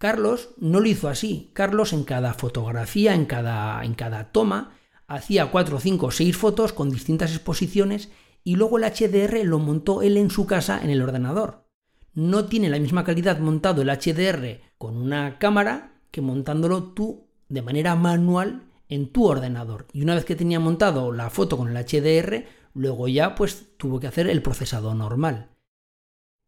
Carlos 0.00 0.50
no 0.56 0.80
lo 0.80 0.88
hizo 0.88 1.08
así. 1.08 1.52
Carlos 1.52 1.92
en 1.92 2.02
cada 2.02 2.34
fotografía, 2.34 3.14
en 3.14 3.26
cada, 3.26 3.84
en 3.84 3.94
cada 3.94 4.32
toma, 4.32 4.76
hacía 5.06 5.52
4, 5.52 5.78
5, 5.78 6.10
6 6.10 6.36
fotos 6.36 6.72
con 6.72 6.90
distintas 6.90 7.30
exposiciones 7.30 8.10
y 8.42 8.56
luego 8.56 8.78
el 8.78 8.84
HDR 8.84 9.44
lo 9.44 9.60
montó 9.60 10.02
él 10.02 10.16
en 10.16 10.30
su 10.30 10.46
casa 10.46 10.80
en 10.82 10.90
el 10.90 11.02
ordenador 11.02 11.70
no 12.14 12.46
tiene 12.46 12.68
la 12.68 12.78
misma 12.78 13.04
calidad 13.04 13.38
montado 13.38 13.82
el 13.82 13.88
HDR 13.88 14.60
con 14.78 14.96
una 14.96 15.38
cámara 15.38 15.94
que 16.10 16.20
montándolo 16.20 16.92
tú 16.92 17.28
de 17.48 17.62
manera 17.62 17.94
manual 17.94 18.64
en 18.88 19.12
tu 19.12 19.26
ordenador. 19.26 19.86
Y 19.92 20.02
una 20.02 20.14
vez 20.14 20.24
que 20.24 20.36
tenía 20.36 20.58
montado 20.58 21.12
la 21.12 21.30
foto 21.30 21.56
con 21.56 21.68
el 21.68 21.84
HDR, 21.84 22.46
luego 22.74 23.08
ya 23.08 23.34
pues 23.34 23.76
tuvo 23.76 24.00
que 24.00 24.08
hacer 24.08 24.28
el 24.28 24.42
procesado 24.42 24.94
normal. 24.94 25.50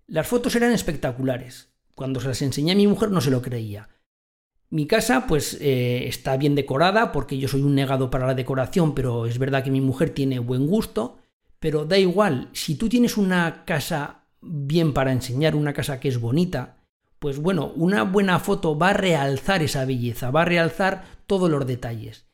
Las 0.07 0.27
fotos 0.27 0.57
eran 0.57 0.73
espectaculares. 0.73 1.72
Cuando 1.95 2.21
se 2.21 2.29
las 2.29 2.43
enseñé 2.43 2.73
a 2.73 2.77
mi 2.77 2.87
mujer 2.87 3.11
no 3.11 3.21
se 3.21 3.31
lo 3.31 3.43
creía. 3.43 3.89
Mi 4.71 4.87
casa 4.87 5.27
pues 5.27 5.59
eh, 5.61 6.07
está 6.09 6.37
bien 6.37 6.55
decorada 6.55 7.13
porque 7.13 7.39
yo 7.39 7.49
soy 7.49 7.63
un 7.63 7.75
negado 7.75 8.11
para 8.11 8.27
la 8.27 8.35
decoración, 8.35 8.95
pero 8.95 9.27
es 9.27 9.39
verdad 9.39 9.63
que 9.63 9.71
mi 9.71 9.81
mujer 9.81 10.11
tiene 10.11 10.39
buen 10.39 10.67
gusto. 10.67 11.19
Pero 11.61 11.85
da 11.85 11.99
igual, 11.99 12.49
si 12.53 12.75
tú 12.75 12.89
tienes 12.89 13.17
una 13.17 13.65
casa 13.65 14.25
bien 14.41 14.93
para 14.93 15.13
enseñar 15.13 15.55
una 15.55 15.73
casa 15.73 16.01
que 16.01 16.09
es 16.09 16.19
bonita, 16.19 16.79
pues 17.19 17.39
bueno, 17.39 17.73
una 17.77 18.03
buena 18.03 18.41
foto 18.41 18.77
va 18.77 18.91
a 18.91 18.95
realzar 18.95 19.63
esa 19.63 19.85
belleza, 19.85 20.33
va 20.33 20.43
a 20.43 20.47
realzar 20.47 21.05
todos 21.27 21.49
los 21.49 21.65
detalles. 21.67 22.27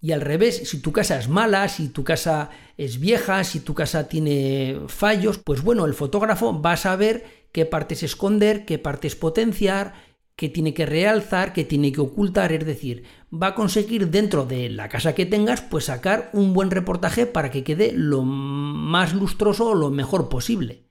Y 0.00 0.12
al 0.12 0.20
revés, 0.20 0.68
si 0.68 0.80
tu 0.80 0.92
casa 0.92 1.18
es 1.18 1.28
mala, 1.28 1.68
si 1.68 1.88
tu 1.88 2.04
casa 2.04 2.50
es 2.76 3.00
vieja, 3.00 3.42
si 3.42 3.58
tu 3.58 3.74
casa 3.74 4.06
tiene 4.06 4.82
fallos, 4.86 5.38
pues 5.38 5.62
bueno, 5.62 5.84
el 5.84 5.94
fotógrafo 5.94 6.62
va 6.62 6.72
a 6.72 6.76
saber 6.76 7.35
qué 7.56 7.64
partes 7.64 8.02
esconder, 8.02 8.66
qué 8.66 8.78
partes 8.78 9.16
potenciar, 9.16 9.94
qué 10.36 10.50
tiene 10.50 10.74
que 10.74 10.84
realzar, 10.84 11.54
qué 11.54 11.64
tiene 11.64 11.90
que 11.90 12.02
ocultar, 12.02 12.52
es 12.52 12.66
decir, 12.66 13.04
va 13.32 13.46
a 13.46 13.54
conseguir 13.54 14.10
dentro 14.10 14.44
de 14.44 14.68
la 14.68 14.90
casa 14.90 15.14
que 15.14 15.24
tengas, 15.24 15.62
pues 15.62 15.86
sacar 15.86 16.28
un 16.34 16.52
buen 16.52 16.70
reportaje 16.70 17.24
para 17.24 17.50
que 17.50 17.64
quede 17.64 17.92
lo 17.92 18.24
más 18.24 19.14
lustroso 19.14 19.70
o 19.70 19.74
lo 19.74 19.88
mejor 19.88 20.28
posible. 20.28 20.90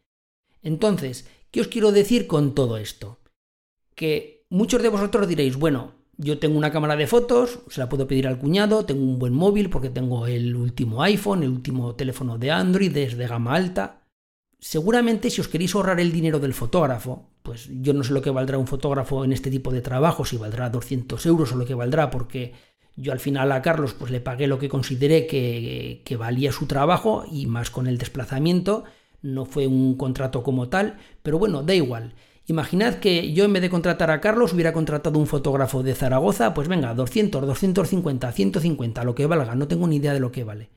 Entonces, 0.63 1.29
¿qué 1.51 1.61
os 1.61 1.67
quiero 1.67 1.91
decir 1.91 2.25
con 2.25 2.55
todo 2.55 2.77
esto? 2.77 3.19
Que 3.93 4.47
muchos 4.49 4.81
de 4.81 4.89
vosotros 4.89 5.27
diréis, 5.27 5.57
bueno, 5.57 5.91
yo 6.17 6.39
tengo 6.39 6.57
una 6.57 6.71
cámara 6.71 6.95
de 6.95 7.05
fotos, 7.05 7.59
se 7.69 7.79
la 7.79 7.89
puedo 7.89 8.07
pedir 8.07 8.25
al 8.25 8.39
cuñado, 8.39 8.85
tengo 8.85 9.03
un 9.03 9.19
buen 9.19 9.35
móvil 9.35 9.69
porque 9.69 9.91
tengo 9.91 10.25
el 10.25 10.55
último 10.55 11.03
iPhone, 11.03 11.43
el 11.43 11.49
último 11.49 11.93
teléfono 11.93 12.39
de 12.39 12.49
Android 12.49 12.91
desde 12.91 13.27
gama 13.27 13.53
alta. 13.53 14.04
Seguramente 14.67 15.29
si 15.29 15.41
os 15.41 15.47
queréis 15.47 15.75
ahorrar 15.75 15.99
el 15.99 16.11
dinero 16.11 16.39
del 16.39 16.55
fotógrafo, 16.55 17.29
pues 17.43 17.69
yo 17.83 17.93
no 17.93 18.03
sé 18.03 18.13
lo 18.13 18.23
que 18.23 18.31
valdrá 18.31 18.57
un 18.57 18.65
fotógrafo 18.65 19.23
en 19.23 19.31
este 19.31 19.51
tipo 19.51 19.71
de 19.71 19.81
trabajo, 19.81 20.25
si 20.25 20.37
valdrá 20.37 20.71
200 20.71 21.23
euros 21.27 21.51
o 21.51 21.55
lo 21.55 21.67
que 21.67 21.75
valdrá, 21.75 22.09
porque 22.09 22.51
yo 22.95 23.11
al 23.11 23.19
final 23.19 23.51
a 23.51 23.61
Carlos 23.61 23.93
pues 23.93 24.09
le 24.09 24.21
pagué 24.21 24.47
lo 24.47 24.57
que 24.57 24.67
consideré 24.67 25.27
que, 25.27 26.01
que 26.03 26.17
valía 26.17 26.51
su 26.51 26.65
trabajo 26.65 27.25
y 27.31 27.45
más 27.45 27.69
con 27.69 27.85
el 27.85 27.99
desplazamiento 27.99 28.85
no 29.21 29.45
fue 29.45 29.67
un 29.67 29.97
contrato 29.97 30.41
como 30.41 30.67
tal, 30.67 30.97
pero 31.21 31.37
bueno, 31.37 31.61
da 31.61 31.75
igual. 31.75 32.15
Imaginad 32.47 32.95
que 32.95 33.33
yo 33.33 33.45
en 33.45 33.53
vez 33.53 33.61
de 33.61 33.69
contratar 33.69 34.09
a 34.09 34.19
Carlos 34.19 34.51
hubiera 34.51 34.73
contratado 34.73 35.19
un 35.19 35.27
fotógrafo 35.27 35.83
de 35.83 35.93
Zaragoza, 35.93 36.55
pues 36.55 36.67
venga, 36.67 36.95
200, 36.95 37.45
250, 37.45 38.31
150, 38.31 39.03
lo 39.03 39.13
que 39.13 39.27
valga, 39.27 39.53
no 39.53 39.67
tengo 39.67 39.85
ni 39.85 39.97
idea 39.97 40.13
de 40.13 40.19
lo 40.19 40.31
que 40.31 40.43
vale. 40.43 40.71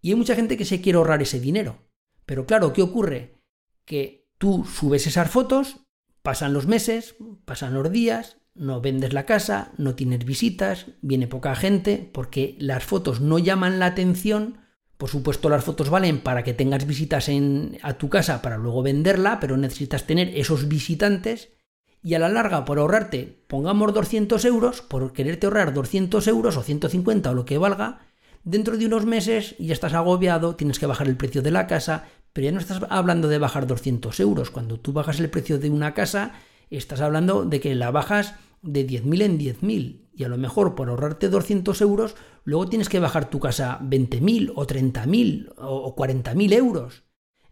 Y 0.00 0.10
hay 0.10 0.14
mucha 0.14 0.36
gente 0.36 0.56
que 0.56 0.64
se 0.64 0.80
quiere 0.80 0.98
ahorrar 0.98 1.20
ese 1.20 1.40
dinero. 1.40 1.90
Pero 2.26 2.46
claro, 2.46 2.72
¿qué 2.72 2.82
ocurre? 2.82 3.42
Que 3.84 4.28
tú 4.38 4.64
subes 4.64 5.06
esas 5.06 5.30
fotos, 5.30 5.80
pasan 6.22 6.52
los 6.52 6.66
meses, 6.66 7.16
pasan 7.44 7.74
los 7.74 7.90
días, 7.90 8.38
no 8.54 8.80
vendes 8.80 9.12
la 9.12 9.26
casa, 9.26 9.72
no 9.78 9.94
tienes 9.94 10.24
visitas, 10.24 10.86
viene 11.00 11.26
poca 11.26 11.54
gente, 11.54 12.10
porque 12.12 12.56
las 12.58 12.84
fotos 12.84 13.20
no 13.20 13.38
llaman 13.38 13.78
la 13.78 13.86
atención 13.86 14.62
por 15.02 15.10
supuesto, 15.10 15.48
las 15.48 15.64
fotos 15.64 15.90
valen 15.90 16.20
para 16.20 16.44
que 16.44 16.54
tengas 16.54 16.86
visitas 16.86 17.28
a 17.82 17.94
tu 17.94 18.08
casa 18.08 18.40
para 18.40 18.56
luego 18.56 18.84
venderla, 18.84 19.40
pero 19.40 19.56
necesitas 19.56 20.06
tener 20.06 20.28
esos 20.38 20.68
visitantes. 20.68 21.48
Y 22.04 22.14
a 22.14 22.20
la 22.20 22.28
larga, 22.28 22.64
por 22.64 22.78
ahorrarte, 22.78 23.42
pongamos 23.48 23.92
200 23.94 24.44
euros, 24.44 24.80
por 24.80 25.12
quererte 25.12 25.46
ahorrar 25.46 25.74
200 25.74 26.24
euros 26.28 26.56
o 26.56 26.62
150 26.62 27.32
o 27.32 27.34
lo 27.34 27.44
que 27.44 27.58
valga, 27.58 28.06
dentro 28.44 28.76
de 28.76 28.86
unos 28.86 29.06
meses 29.06 29.54
ya 29.58 29.72
estás 29.72 29.94
agobiado, 29.94 30.56
tienes 30.56 30.78
que 30.78 30.86
bajar 30.86 31.08
el 31.08 31.16
precio 31.16 31.42
de 31.42 31.50
la 31.50 31.66
casa, 31.66 32.04
pero 32.32 32.46
ya 32.46 32.52
no 32.52 32.60
estás 32.60 32.80
hablando 32.88 33.28
de 33.28 33.38
bajar 33.38 33.66
200 33.66 34.18
euros. 34.20 34.50
Cuando 34.50 34.78
tú 34.78 34.92
bajas 34.92 35.20
el 35.20 35.30
precio 35.30 35.58
de 35.58 35.70
una 35.70 35.94
casa, 35.94 36.32
estás 36.70 37.00
hablando 37.00 37.44
de 37.44 37.60
que 37.60 37.74
la 37.74 37.90
bajas 37.90 38.34
de 38.62 38.86
10.000 38.86 39.22
en 39.22 39.38
10.000 39.38 40.02
y 40.14 40.24
a 40.24 40.28
lo 40.28 40.38
mejor 40.38 40.74
por 40.74 40.88
ahorrarte 40.88 41.28
200 41.28 41.80
euros, 41.80 42.14
luego 42.44 42.68
tienes 42.68 42.88
que 42.88 43.00
bajar 43.00 43.30
tu 43.30 43.40
casa 43.40 43.80
20.000 43.82 44.52
o 44.54 44.66
30.000 44.66 45.54
o 45.56 45.96
40.000 45.96 46.52
euros. 46.52 47.02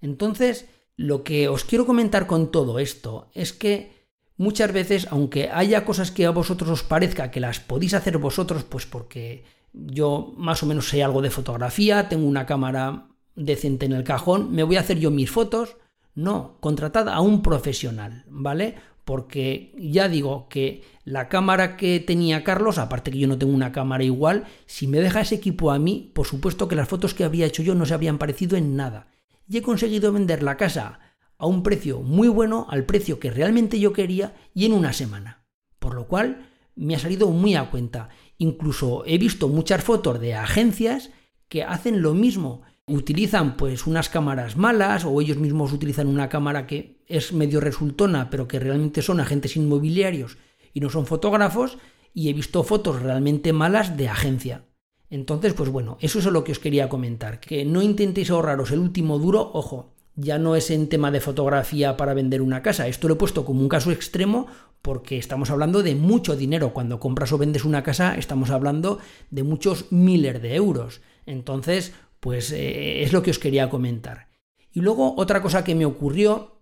Entonces, 0.01 0.67
lo 0.97 1.25
que 1.25 1.49
os 1.49 1.65
quiero 1.65 1.87
comentar 1.87 2.27
con 2.27 2.51
todo 2.51 2.79
esto 2.79 3.31
es 3.35 3.53
que 3.53 4.09
muchas 4.37 4.73
veces, 4.73 5.09
aunque 5.11 5.51
haya 5.51 5.85
cosas 5.85 6.11
que 6.11 6.27
a 6.27 6.31
vosotros 6.31 6.71
os 6.71 6.83
parezca 6.83 7.31
que 7.31 7.41
las 7.41 7.61
podéis 7.61 7.95
hacer 7.95 8.19
vosotros, 8.19 8.65
pues 8.65 8.87
porque 8.87 9.45
yo 9.73 10.35
más 10.37 10.63
o 10.63 10.67
menos 10.67 10.89
sé 10.89 11.03
algo 11.03 11.23
de 11.23 11.31
fotografía, 11.31 12.09
tengo 12.09 12.27
una 12.27 12.47
cámara 12.47 13.09
decente 13.37 13.87
en 13.87 13.93
el 13.93 14.05
cajón, 14.05 14.53
me 14.53 14.63
voy 14.63 14.77
a 14.77 14.81
hacer 14.81 14.99
yo 14.99 15.11
mis 15.11 15.31
fotos, 15.31 15.77
No, 16.15 16.57
contratad 16.61 17.09
a 17.09 17.21
un 17.21 17.41
profesional, 17.41 18.25
¿vale? 18.29 18.75
Porque 19.05 19.73
ya 19.79 20.09
digo 20.09 20.49
que 20.49 20.83
la 21.05 21.29
cámara 21.29 21.77
que 21.77 22.01
tenía 22.01 22.45
Carlos, 22.45 22.79
aparte 22.79 23.11
que 23.11 23.19
yo 23.19 23.29
no 23.29 23.39
tengo 23.39 23.55
una 23.55 23.73
cámara 23.73 24.05
igual, 24.05 24.45
si 24.67 24.87
me 24.87 24.99
deja 25.01 25.21
ese 25.21 25.37
equipo 25.37 25.71
a 25.71 25.79
mí, 25.79 26.11
por 26.13 26.27
supuesto 26.27 26.67
que 26.67 26.77
las 26.77 26.89
fotos 26.89 27.15
que 27.15 27.25
habría 27.25 27.47
hecho 27.47 27.63
yo 27.63 27.75
no 27.75 27.87
se 27.87 27.95
habrían 27.95 28.19
parecido 28.19 28.57
en 28.57 28.77
nada. 28.77 29.07
Y 29.49 29.57
he 29.57 29.63
conseguido 29.63 30.13
vender 30.13 30.43
la 30.43 30.57
casa 30.57 30.99
a 31.39 31.47
un 31.47 31.63
precio 31.63 32.03
muy 32.03 32.29
bueno, 32.29 32.67
al 32.71 32.85
precio 32.85 33.19
que 33.19 33.31
realmente 33.31 33.81
yo 33.81 33.93
quería 33.93 34.35
y 34.53 34.67
en 34.67 34.73
una 34.73 34.93
semana. 34.93 35.45
Por 35.79 35.95
lo 35.95 36.07
cual 36.07 36.51
me 36.77 36.95
ha 36.95 36.99
salido 36.99 37.31
muy 37.31 37.55
a 37.55 37.71
cuenta. 37.71 38.11
Incluso 38.41 39.05
he 39.05 39.19
visto 39.19 39.49
muchas 39.49 39.85
fotos 39.85 40.19
de 40.19 40.35
agencias 40.35 41.11
que 41.51 41.63
hacen 41.63 42.01
lo 42.01 42.15
mismo. 42.15 42.63
Utilizan 42.87 43.59
pues 43.59 43.87
unas 43.87 44.09
cámaras 44.09 44.57
malas 44.57 45.05
o 45.05 45.21
ellos 45.21 45.37
mismos 45.37 45.75
utilizan 45.75 46.07
una 46.07 46.31
cámara 46.31 46.67
que 46.67 47.05
es 47.07 47.35
medio 47.35 47.61
resultona 47.61 48.31
pero 48.31 48.49
que 48.49 48.59
realmente 48.59 49.03
son 49.03 49.21
agentes 49.21 49.57
inmobiliarios 49.57 50.39
y 50.73 50.81
no 50.81 50.89
son 50.89 51.05
fotógrafos 51.05 51.77
y 52.15 52.31
he 52.31 52.33
visto 52.33 52.63
fotos 52.63 53.03
realmente 53.03 53.53
malas 53.53 53.99
de 53.99 54.09
agencia. 54.09 54.65
Entonces, 55.11 55.53
pues 55.53 55.69
bueno, 55.69 55.99
eso 56.01 56.19
es 56.19 56.25
lo 56.25 56.43
que 56.43 56.53
os 56.53 56.59
quería 56.59 56.89
comentar, 56.89 57.41
que 57.41 57.67
no 57.67 57.83
intentéis 57.83 58.31
ahorraros 58.31 58.71
el 58.71 58.79
último 58.79 59.19
duro, 59.19 59.51
ojo, 59.53 59.93
ya 60.17 60.39
no 60.39 60.57
es 60.57 60.71
en 60.71 60.89
tema 60.89 61.11
de 61.11 61.21
fotografía 61.21 61.97
para 61.97 62.15
vender 62.15 62.43
una 62.43 62.63
casa. 62.63 62.89
Esto 62.89 63.09
lo 63.09 63.15
he 63.15 63.19
puesto 63.19 63.45
como 63.45 63.61
un 63.61 63.69
caso 63.69 63.91
extremo 63.91 64.47
porque 64.83 65.19
estamos 65.19 65.51
hablando 65.51 65.83
de 65.83 65.95
mucho 65.95 66.37
dinero. 66.37 66.73
Cuando 66.73 67.01
compras 67.01 67.33
o 67.33 67.39
vendes 67.39 67.65
una 67.65 67.83
casa 67.83 68.17
estamos 68.17 68.51
hablando 68.51 68.99
de 69.31 69.43
muchos 69.43 69.91
miles 69.93 70.41
de 70.43 70.55
euros. 70.55 71.01
Entonces, 71.27 71.93
pues 72.21 72.53
eh, 72.53 73.03
es 73.03 73.13
lo 73.13 73.23
que 73.23 73.31
os 73.31 73.39
quería 73.39 73.71
comentar. 73.71 74.29
Y 74.73 74.81
luego 74.81 75.15
otra 75.17 75.43
cosa 75.43 75.65
que 75.65 75.75
me 75.75 75.87
ocurrió 75.87 76.61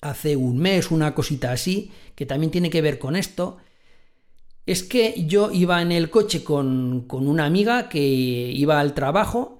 hace 0.00 0.36
un 0.36 0.58
mes, 0.58 0.90
una 0.90 1.14
cosita 1.14 1.52
así, 1.52 1.90
que 2.14 2.26
también 2.26 2.50
tiene 2.50 2.70
que 2.70 2.82
ver 2.82 2.98
con 2.98 3.16
esto, 3.16 3.58
es 4.66 4.82
que 4.82 5.24
yo 5.26 5.50
iba 5.50 5.80
en 5.80 5.92
el 5.92 6.10
coche 6.10 6.44
con, 6.44 7.04
con 7.06 7.26
una 7.26 7.46
amiga 7.46 7.88
que 7.88 8.00
iba 8.00 8.80
al 8.80 8.94
trabajo 8.94 9.57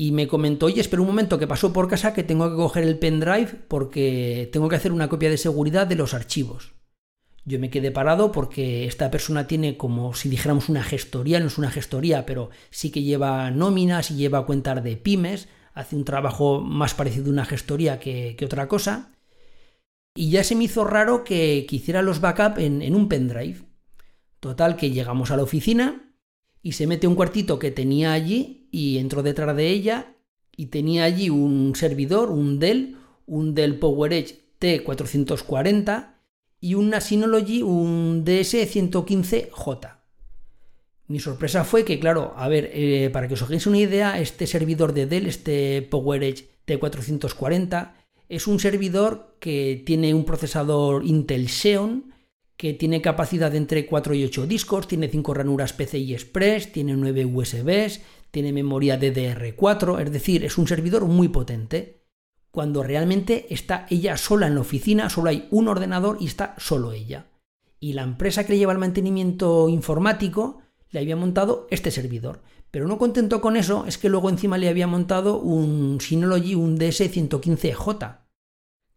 y 0.00 0.12
me 0.12 0.28
comentó, 0.28 0.66
oye, 0.66 0.80
espera 0.80 1.02
un 1.02 1.08
momento 1.08 1.40
que 1.40 1.48
pasó 1.48 1.72
por 1.72 1.88
casa 1.88 2.14
que 2.14 2.22
tengo 2.22 2.48
que 2.48 2.54
coger 2.54 2.84
el 2.84 3.00
pendrive 3.00 3.48
porque 3.66 4.48
tengo 4.52 4.68
que 4.68 4.76
hacer 4.76 4.92
una 4.92 5.08
copia 5.08 5.28
de 5.28 5.36
seguridad 5.36 5.88
de 5.88 5.96
los 5.96 6.14
archivos. 6.14 6.74
Yo 7.44 7.58
me 7.58 7.68
quedé 7.68 7.90
parado 7.90 8.30
porque 8.30 8.84
esta 8.86 9.10
persona 9.10 9.48
tiene 9.48 9.76
como 9.76 10.14
si 10.14 10.28
dijéramos 10.28 10.68
una 10.68 10.84
gestoría, 10.84 11.40
no 11.40 11.48
es 11.48 11.58
una 11.58 11.72
gestoría, 11.72 12.26
pero 12.26 12.50
sí 12.70 12.92
que 12.92 13.02
lleva 13.02 13.50
nóminas 13.50 14.12
y 14.12 14.14
lleva 14.14 14.46
cuentas 14.46 14.84
de 14.84 14.96
pymes, 14.96 15.48
hace 15.74 15.96
un 15.96 16.04
trabajo 16.04 16.60
más 16.60 16.94
parecido 16.94 17.26
a 17.26 17.32
una 17.32 17.44
gestoría 17.44 17.98
que, 17.98 18.36
otra 18.44 18.68
cosa. 18.68 19.10
Y 20.14 20.30
ya 20.30 20.44
se 20.44 20.54
me 20.54 20.62
hizo 20.62 20.84
raro 20.84 21.24
que, 21.24 21.66
hiciera 21.68 22.02
los 22.02 22.20
backups 22.20 22.60
en 22.60 22.94
un 22.94 23.08
pendrive. 23.08 23.64
Total, 24.38 24.76
que 24.76 24.92
llegamos 24.92 25.32
a 25.32 25.36
la 25.36 25.42
oficina, 25.42 26.07
y 26.62 26.72
se 26.72 26.86
mete 26.86 27.06
un 27.06 27.14
cuartito 27.14 27.58
que 27.58 27.70
tenía 27.70 28.12
allí 28.12 28.68
y 28.70 28.98
entró 28.98 29.22
detrás 29.22 29.56
de 29.56 29.68
ella 29.68 30.14
y 30.56 30.66
tenía 30.66 31.04
allí 31.04 31.30
un 31.30 31.74
servidor, 31.76 32.30
un 32.30 32.58
Dell, 32.58 32.96
un 33.26 33.54
Dell 33.54 33.78
PowerEdge 33.78 34.40
T440 34.60 36.14
y 36.60 36.74
una 36.74 37.00
Synology, 37.00 37.62
un 37.62 38.24
DS115J. 38.24 39.98
Mi 41.06 41.20
sorpresa 41.20 41.64
fue 41.64 41.84
que, 41.84 41.98
claro, 41.98 42.34
a 42.36 42.48
ver, 42.48 42.70
eh, 42.74 43.08
para 43.12 43.28
que 43.28 43.34
os 43.34 43.42
hagáis 43.42 43.66
una 43.66 43.78
idea, 43.78 44.20
este 44.20 44.46
servidor 44.46 44.92
de 44.92 45.06
Dell, 45.06 45.26
este 45.26 45.80
PowerEdge 45.82 46.48
T440, 46.66 47.92
es 48.28 48.46
un 48.46 48.60
servidor 48.60 49.36
que 49.40 49.82
tiene 49.86 50.12
un 50.12 50.24
procesador 50.24 51.06
Intel 51.06 51.48
Xeon 51.48 52.12
que 52.58 52.74
tiene 52.74 53.00
capacidad 53.00 53.52
de 53.52 53.56
entre 53.56 53.86
4 53.86 54.14
y 54.14 54.24
8 54.24 54.46
discos, 54.48 54.88
tiene 54.88 55.08
5 55.08 55.32
ranuras 55.32 55.72
PCI 55.72 56.12
Express, 56.12 56.72
tiene 56.72 56.96
9 56.96 57.24
USBs, 57.24 58.00
tiene 58.32 58.52
memoria 58.52 59.00
DDR4, 59.00 60.02
es 60.02 60.12
decir, 60.12 60.44
es 60.44 60.58
un 60.58 60.66
servidor 60.66 61.04
muy 61.06 61.28
potente. 61.28 62.02
Cuando 62.50 62.82
realmente 62.82 63.46
está 63.50 63.86
ella 63.90 64.16
sola 64.16 64.48
en 64.48 64.56
la 64.56 64.62
oficina, 64.62 65.08
solo 65.08 65.30
hay 65.30 65.46
un 65.52 65.68
ordenador 65.68 66.18
y 66.20 66.26
está 66.26 66.56
solo 66.58 66.90
ella. 66.90 67.26
Y 67.78 67.92
la 67.92 68.02
empresa 68.02 68.44
que 68.44 68.54
le 68.54 68.58
lleva 68.58 68.72
el 68.72 68.78
mantenimiento 68.78 69.68
informático 69.68 70.60
le 70.90 70.98
había 70.98 71.14
montado 71.14 71.68
este 71.70 71.92
servidor. 71.92 72.42
Pero 72.72 72.88
no 72.88 72.98
contento 72.98 73.40
con 73.40 73.56
eso, 73.56 73.84
es 73.86 73.98
que 73.98 74.08
luego 74.08 74.30
encima 74.30 74.58
le 74.58 74.68
había 74.68 74.88
montado 74.88 75.38
un 75.38 76.00
Synology, 76.00 76.56
un 76.56 76.76
DS115J. 76.76 78.18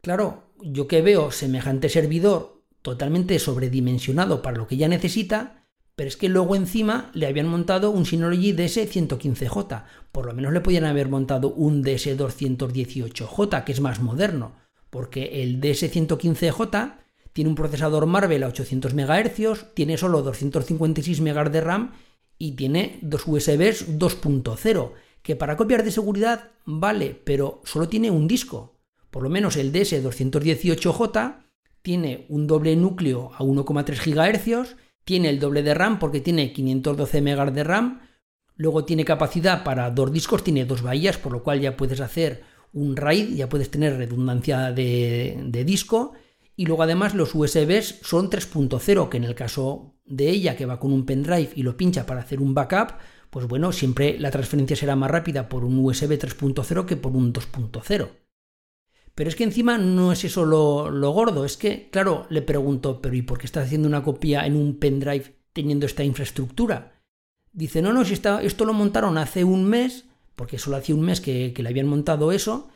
Claro, 0.02 0.46
yo 0.64 0.88
que 0.88 1.04
veo 1.04 1.30
semejante 1.30 1.90
servidor 1.90 2.51
totalmente 2.82 3.38
sobredimensionado 3.40 4.42
para 4.42 4.58
lo 4.58 4.68
que 4.68 4.78
ya 4.78 4.88
necesita, 4.88 5.66
pero 5.96 6.08
es 6.08 6.18
que 6.18 6.30
luego 6.30 6.56
encima 6.56 7.12
le 7.14 7.28
habían 7.28 7.48
montado 7.48 7.92
un 7.92 8.06
Synology 8.06 8.54
DS115J. 8.54 9.84
Por 10.12 10.26
lo 10.26 10.34
menos 10.34 10.54
le 10.54 10.62
podían 10.62 10.86
haber 10.86 11.10
montado 11.10 11.54
un 11.54 11.84
DS218J, 11.84 13.64
que 13.64 13.72
es 13.72 13.82
más 13.82 14.02
moderno, 14.02 14.54
porque 14.90 15.44
el 15.44 15.62
DS115J 15.62 16.96
tiene 17.34 17.50
un 17.50 17.56
procesador 17.56 18.06
Marvel 18.06 18.44
a 18.44 18.48
800 18.48 18.94
MHz, 18.94 19.74
tiene 19.74 19.98
solo 19.98 20.22
256 20.22 21.22
MB 21.22 21.50
de 21.50 21.62
RAM 21.62 21.92
y 22.38 22.54
tiene 22.54 23.00
dos 23.02 23.28
USBs 23.28 24.00
2.0, 24.00 24.92
que 25.22 25.36
para 25.36 25.56
copiar 25.56 25.84
de 25.84 25.92
seguridad 25.92 26.50
vale, 26.66 27.20
pero 27.24 27.62
solo 27.64 27.88
tiene 27.88 28.12
un 28.12 28.28
disco. 28.28 28.80
Por 29.12 29.24
lo 29.24 29.30
menos 29.30 29.56
el 29.58 29.72
DS218J 29.72 31.51
tiene 31.82 32.26
un 32.30 32.48
doble 32.48 32.76
núcleo 32.76 33.32
a 33.34 33.44
1,3 33.44 33.96
GHz, 34.04 34.76
tiene 35.04 35.30
el 35.30 35.40
doble 35.40 35.64
de 35.64 35.74
RAM 35.74 36.00
porque 36.00 36.22
tiene 36.22 36.54
512 36.54 37.22
MB 37.22 37.52
de 37.52 37.64
RAM, 37.64 38.02
luego 38.56 38.86
tiene 38.86 39.06
capacidad 39.06 39.64
para 39.64 39.90
dos 39.92 40.12
discos, 40.12 40.44
tiene 40.44 40.66
dos 40.66 40.82
bahías, 40.82 41.18
por 41.18 41.32
lo 41.32 41.44
cual 41.44 41.60
ya 41.60 41.76
puedes 41.76 42.00
hacer 42.00 42.44
un 42.74 42.96
RAID, 42.96 43.36
ya 43.36 43.50
puedes 43.50 43.72
tener 43.72 43.98
redundancia 43.98 44.72
de, 44.72 45.40
de 45.44 45.66
disco, 45.66 46.14
y 46.56 46.66
luego 46.66 46.84
además 46.84 47.16
los 47.16 47.34
USBs 47.34 48.00
son 48.04 48.30
3.0, 48.30 49.10
que 49.10 49.18
en 49.18 49.24
el 49.24 49.36
caso 49.36 49.96
de 50.06 50.30
ella 50.30 50.56
que 50.56 50.66
va 50.66 50.80
con 50.80 50.92
un 50.94 51.06
pendrive 51.06 51.50
y 51.56 51.64
lo 51.64 51.78
pincha 51.78 52.06
para 52.06 52.22
hacer 52.22 52.40
un 52.40 52.54
backup, 52.54 52.94
pues 53.30 53.48
bueno, 53.48 53.72
siempre 53.72 54.20
la 54.20 54.30
transferencia 54.30 54.76
será 54.76 54.96
más 54.96 55.10
rápida 55.10 55.50
por 55.50 55.64
un 55.64 55.84
USB 55.84 56.20
3.0 56.20 56.86
que 56.86 56.98
por 56.98 57.14
un 57.14 57.34
2.0. 57.34 58.10
Pero 59.22 59.30
es 59.30 59.36
que 59.36 59.44
encima 59.44 59.78
no 59.78 60.12
es 60.12 60.24
eso 60.24 60.46
lo, 60.46 61.12
gordo, 61.12 61.46
es 61.46 61.56
que, 61.56 61.90
claro, 61.92 62.26
le 62.32 62.42
pregunto, 62.42 63.04
pero 63.04 63.14
¿y 63.14 63.22
por 63.22 63.38
qué 63.38 63.46
estás 63.46 63.68
haciendo 63.68 63.88
una 63.88 64.02
copia 64.02 64.48
en 64.48 64.56
un 64.56 64.80
pendrive 64.80 65.36
teniendo 65.54 65.86
esta 65.86 66.04
infraestructura? 66.04 67.00
Dice, 67.54 67.84
no, 67.84 67.94
no, 67.94 68.04
si 68.04 68.16
esto 68.16 68.66
lo 68.66 68.74
montaron 68.74 69.20
hace 69.20 69.44
un 69.44 69.66
mes, 69.66 70.06
porque 70.36 70.58
solo 70.58 70.78
hacía 70.78 70.96
un 70.96 71.04
mes 71.04 71.22
que, 71.22 71.54
que 71.54 71.62
le 71.62 71.70
habían 71.70 71.86
montado 71.86 72.32
eso. 72.32 72.70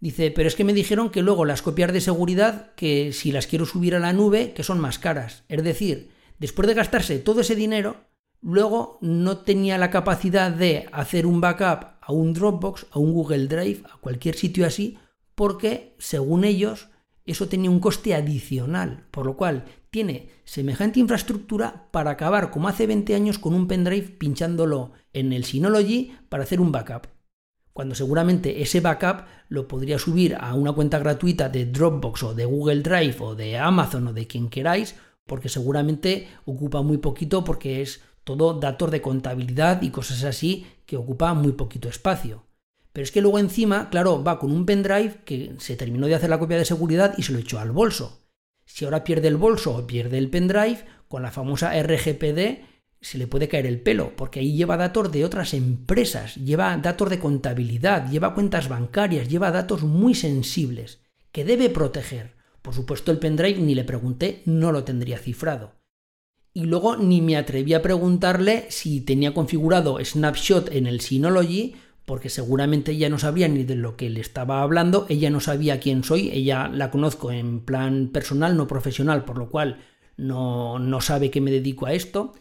Dice, 0.00 0.32
pero 0.32 0.48
es 0.48 0.56
que 0.56 0.64
me 0.64 0.72
dijeron 0.74 1.08
que 1.08 1.22
luego 1.22 1.44
las 1.44 1.62
copias 1.62 1.92
de 1.92 2.00
seguridad, 2.00 2.74
que 2.74 3.12
si 3.12 3.30
las 3.30 3.46
quiero 3.46 3.64
subir 3.64 3.94
a 3.94 4.00
la 4.00 4.12
nube, 4.12 4.54
que 4.54 4.64
son 4.64 4.80
más 4.80 4.98
caras. 4.98 5.44
Es 5.48 5.62
decir, 5.62 6.10
después 6.40 6.66
de 6.66 6.74
gastarse 6.74 7.20
todo 7.20 7.42
ese 7.42 7.54
dinero, 7.54 8.08
luego 8.40 8.98
no 9.02 9.38
tenía 9.38 9.78
la 9.78 9.90
capacidad 9.90 10.50
de 10.50 10.88
hacer 10.90 11.26
un 11.26 11.40
backup 11.40 11.92
a 12.00 12.12
un 12.12 12.32
Dropbox, 12.32 12.86
a 12.90 12.98
un 12.98 13.12
Google 13.12 13.46
Drive, 13.46 13.84
a 13.88 13.98
cualquier 13.98 14.34
sitio 14.34 14.66
así, 14.66 14.98
porque, 15.34 15.94
según 15.98 16.44
ellos, 16.44 16.88
eso 17.24 17.48
tenía 17.48 17.70
un 17.70 17.80
coste 17.80 18.14
adicional, 18.14 19.06
por 19.10 19.26
lo 19.26 19.36
cual 19.36 19.64
tiene 19.90 20.30
semejante 20.44 21.00
infraestructura 21.00 21.88
para 21.90 22.12
acabar 22.12 22.50
como 22.50 22.68
hace 22.68 22.86
20 22.86 23.14
años 23.14 23.38
con 23.38 23.54
un 23.54 23.68
pendrive 23.68 24.08
pinchándolo 24.08 24.92
en 25.12 25.32
el 25.32 25.44
Synology 25.44 26.16
para 26.28 26.42
hacer 26.42 26.60
un 26.60 26.72
backup. 26.72 27.06
Cuando 27.72 27.94
seguramente 27.94 28.60
ese 28.60 28.80
backup 28.80 29.26
lo 29.48 29.68
podría 29.68 29.98
subir 29.98 30.36
a 30.38 30.54
una 30.54 30.72
cuenta 30.72 30.98
gratuita 30.98 31.48
de 31.48 31.66
Dropbox 31.66 32.22
o 32.22 32.34
de 32.34 32.44
Google 32.44 32.82
Drive 32.82 33.16
o 33.20 33.34
de 33.34 33.56
Amazon 33.56 34.08
o 34.08 34.12
de 34.12 34.26
quien 34.26 34.50
queráis, 34.50 34.96
porque 35.26 35.48
seguramente 35.48 36.28
ocupa 36.44 36.82
muy 36.82 36.98
poquito 36.98 37.44
porque 37.44 37.80
es 37.80 38.02
todo 38.24 38.54
datos 38.54 38.90
de 38.90 39.00
contabilidad 39.00 39.80
y 39.82 39.90
cosas 39.90 40.24
así 40.24 40.66
que 40.86 40.96
ocupa 40.96 41.32
muy 41.34 41.52
poquito 41.52 41.88
espacio. 41.88 42.44
Pero 42.92 43.04
es 43.04 43.10
que 43.10 43.22
luego 43.22 43.38
encima, 43.38 43.88
claro, 43.90 44.22
va 44.22 44.38
con 44.38 44.52
un 44.52 44.66
pendrive 44.66 45.20
que 45.24 45.54
se 45.58 45.76
terminó 45.76 46.06
de 46.06 46.14
hacer 46.14 46.30
la 46.30 46.38
copia 46.38 46.58
de 46.58 46.64
seguridad 46.64 47.14
y 47.16 47.22
se 47.22 47.32
lo 47.32 47.38
echó 47.38 47.58
al 47.58 47.72
bolso. 47.72 48.26
Si 48.64 48.84
ahora 48.84 49.04
pierde 49.04 49.28
el 49.28 49.36
bolso 49.36 49.74
o 49.74 49.86
pierde 49.86 50.18
el 50.18 50.30
pendrive, 50.30 50.84
con 51.08 51.22
la 51.22 51.30
famosa 51.30 51.72
RGPD 51.82 52.64
se 53.00 53.18
le 53.18 53.26
puede 53.26 53.48
caer 53.48 53.66
el 53.66 53.80
pelo, 53.80 54.14
porque 54.16 54.40
ahí 54.40 54.54
lleva 54.54 54.76
datos 54.76 55.10
de 55.10 55.24
otras 55.24 55.54
empresas, 55.54 56.36
lleva 56.36 56.76
datos 56.76 57.10
de 57.10 57.18
contabilidad, 57.18 58.08
lleva 58.08 58.34
cuentas 58.34 58.68
bancarias, 58.68 59.28
lleva 59.28 59.50
datos 59.50 59.82
muy 59.82 60.14
sensibles, 60.14 61.00
que 61.32 61.44
debe 61.44 61.68
proteger. 61.68 62.36
Por 62.62 62.74
supuesto 62.74 63.10
el 63.10 63.18
pendrive 63.18 63.60
ni 63.60 63.74
le 63.74 63.82
pregunté, 63.82 64.42
no 64.44 64.70
lo 64.70 64.84
tendría 64.84 65.18
cifrado. 65.18 65.74
Y 66.54 66.64
luego 66.64 66.96
ni 66.96 67.20
me 67.20 67.36
atreví 67.36 67.74
a 67.74 67.82
preguntarle 67.82 68.66
si 68.68 69.00
tenía 69.00 69.34
configurado 69.34 69.98
Snapshot 70.02 70.72
en 70.72 70.86
el 70.86 71.00
Synology, 71.00 71.74
porque 72.04 72.28
seguramente 72.28 72.92
ella 72.92 73.08
no 73.08 73.18
sabría 73.18 73.48
ni 73.48 73.64
de 73.64 73.76
lo 73.76 73.96
que 73.96 74.10
le 74.10 74.20
estaba 74.20 74.62
hablando, 74.62 75.06
ella 75.08 75.30
no 75.30 75.40
sabía 75.40 75.80
quién 75.80 76.04
soy, 76.04 76.30
ella 76.30 76.68
la 76.68 76.90
conozco 76.90 77.30
en 77.30 77.60
plan 77.60 78.08
personal, 78.08 78.56
no 78.56 78.66
profesional, 78.66 79.24
por 79.24 79.38
lo 79.38 79.50
cual 79.50 79.78
no, 80.16 80.78
no 80.78 81.00
sabe 81.00 81.30
que 81.30 81.40
me 81.40 81.50
dedico 81.50 81.86
a 81.86 81.92
esto. 81.92 82.34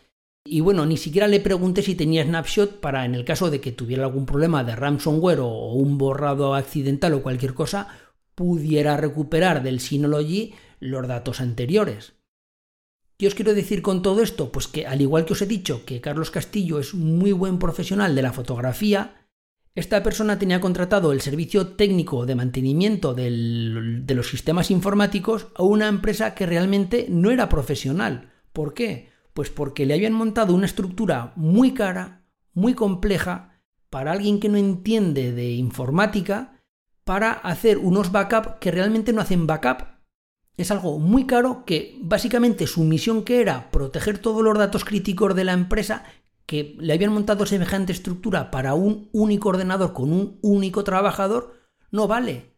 Y 0.44 0.62
bueno, 0.62 0.86
ni 0.88 0.98
siquiera 0.98 1.28
le 1.28 1.40
pregunté 1.40 1.84
si 1.84 1.94
tenía 1.94 2.26
Snapshot 2.26 2.80
para, 2.80 3.06
en 3.06 3.14
el 3.14 3.26
caso 3.26 3.52
de 3.52 3.62
que 3.62 3.72
tuviera 3.72 4.06
algún 4.06 4.26
problema 4.26 4.64
de 4.64 4.76
ransomware 4.76 5.40
o 5.40 5.74
un 5.74 6.00
borrado 6.00 6.56
accidental 6.56 7.14
o 7.14 7.22
cualquier 7.22 7.54
cosa, 7.54 7.88
pudiera 8.34 8.98
recuperar 8.98 9.62
del 9.62 9.80
Synology 9.80 10.56
los 10.80 11.08
datos 11.08 11.42
anteriores. 11.42 12.14
¿Qué 13.18 13.28
os 13.28 13.36
quiero 13.36 13.54
decir 13.54 13.84
con 13.84 14.02
todo 14.02 14.24
esto? 14.24 14.52
Pues 14.52 14.68
que 14.68 14.88
al 14.88 15.00
igual 15.00 15.26
que 15.26 15.34
os 15.34 15.42
he 15.44 15.46
dicho 15.46 15.86
que 15.86 16.02
Carlos 16.02 16.32
Castillo 16.32 16.80
es 16.80 16.96
muy 16.96 17.32
buen 17.34 17.60
profesional 17.60 18.16
de 18.16 18.24
la 18.24 18.34
fotografía, 18.34 19.21
esta 19.74 20.04
persona 20.04 20.38
tenía 20.38 20.60
contratado 20.60 21.14
el 21.14 21.22
servicio 21.22 21.76
técnico 21.76 22.26
de 22.26 22.36
mantenimiento 22.36 23.14
de 23.14 24.14
los 24.14 24.30
sistemas 24.30 24.70
informáticos 24.70 25.48
a 25.56 25.64
una 25.64 25.88
empresa 25.88 26.36
que 26.36 26.46
realmente 26.46 27.08
no 27.10 27.32
era 27.32 27.48
profesional. 27.48 28.34
¿Por 28.52 28.74
qué? 28.74 29.10
Pues 29.34 29.50
porque 29.50 29.86
le 29.86 29.94
habían 29.94 30.12
montado 30.12 30.54
una 30.54 30.66
estructura 30.66 31.32
muy 31.38 31.74
cara, 31.74 32.26
muy 32.54 32.74
compleja, 32.74 33.62
para 33.90 34.12
alguien 34.12 34.42
que 34.42 34.50
no 34.50 34.58
entiende 34.58 35.32
de 35.32 35.52
informática, 35.52 36.62
para 37.06 37.32
hacer 37.32 37.78
unos 37.78 38.12
backup 38.12 38.60
que 38.60 38.72
realmente 38.72 39.14
no 39.14 39.22
hacen 39.22 39.48
backup. 39.48 39.88
Es 40.58 40.70
algo 40.70 41.00
muy 41.00 41.26
caro 41.26 41.64
que 41.66 41.98
básicamente 42.02 42.68
su 42.68 42.84
misión 42.84 43.24
que 43.24 43.40
era 43.40 43.72
proteger 43.72 44.20
todos 44.20 44.44
los 44.44 44.58
datos 44.58 44.84
críticos 44.84 45.34
de 45.34 45.46
la 45.46 45.54
empresa 45.54 46.04
que 46.52 46.76
le 46.82 46.92
habían 46.92 47.14
montado 47.14 47.46
semejante 47.46 47.94
estructura 47.94 48.52
para 48.52 48.74
un 48.74 49.08
único 49.14 49.48
ordenador 49.48 49.94
con 49.94 50.12
un 50.12 50.38
único 50.42 50.84
trabajador, 50.84 51.54
no 51.92 52.10
vale. 52.10 52.58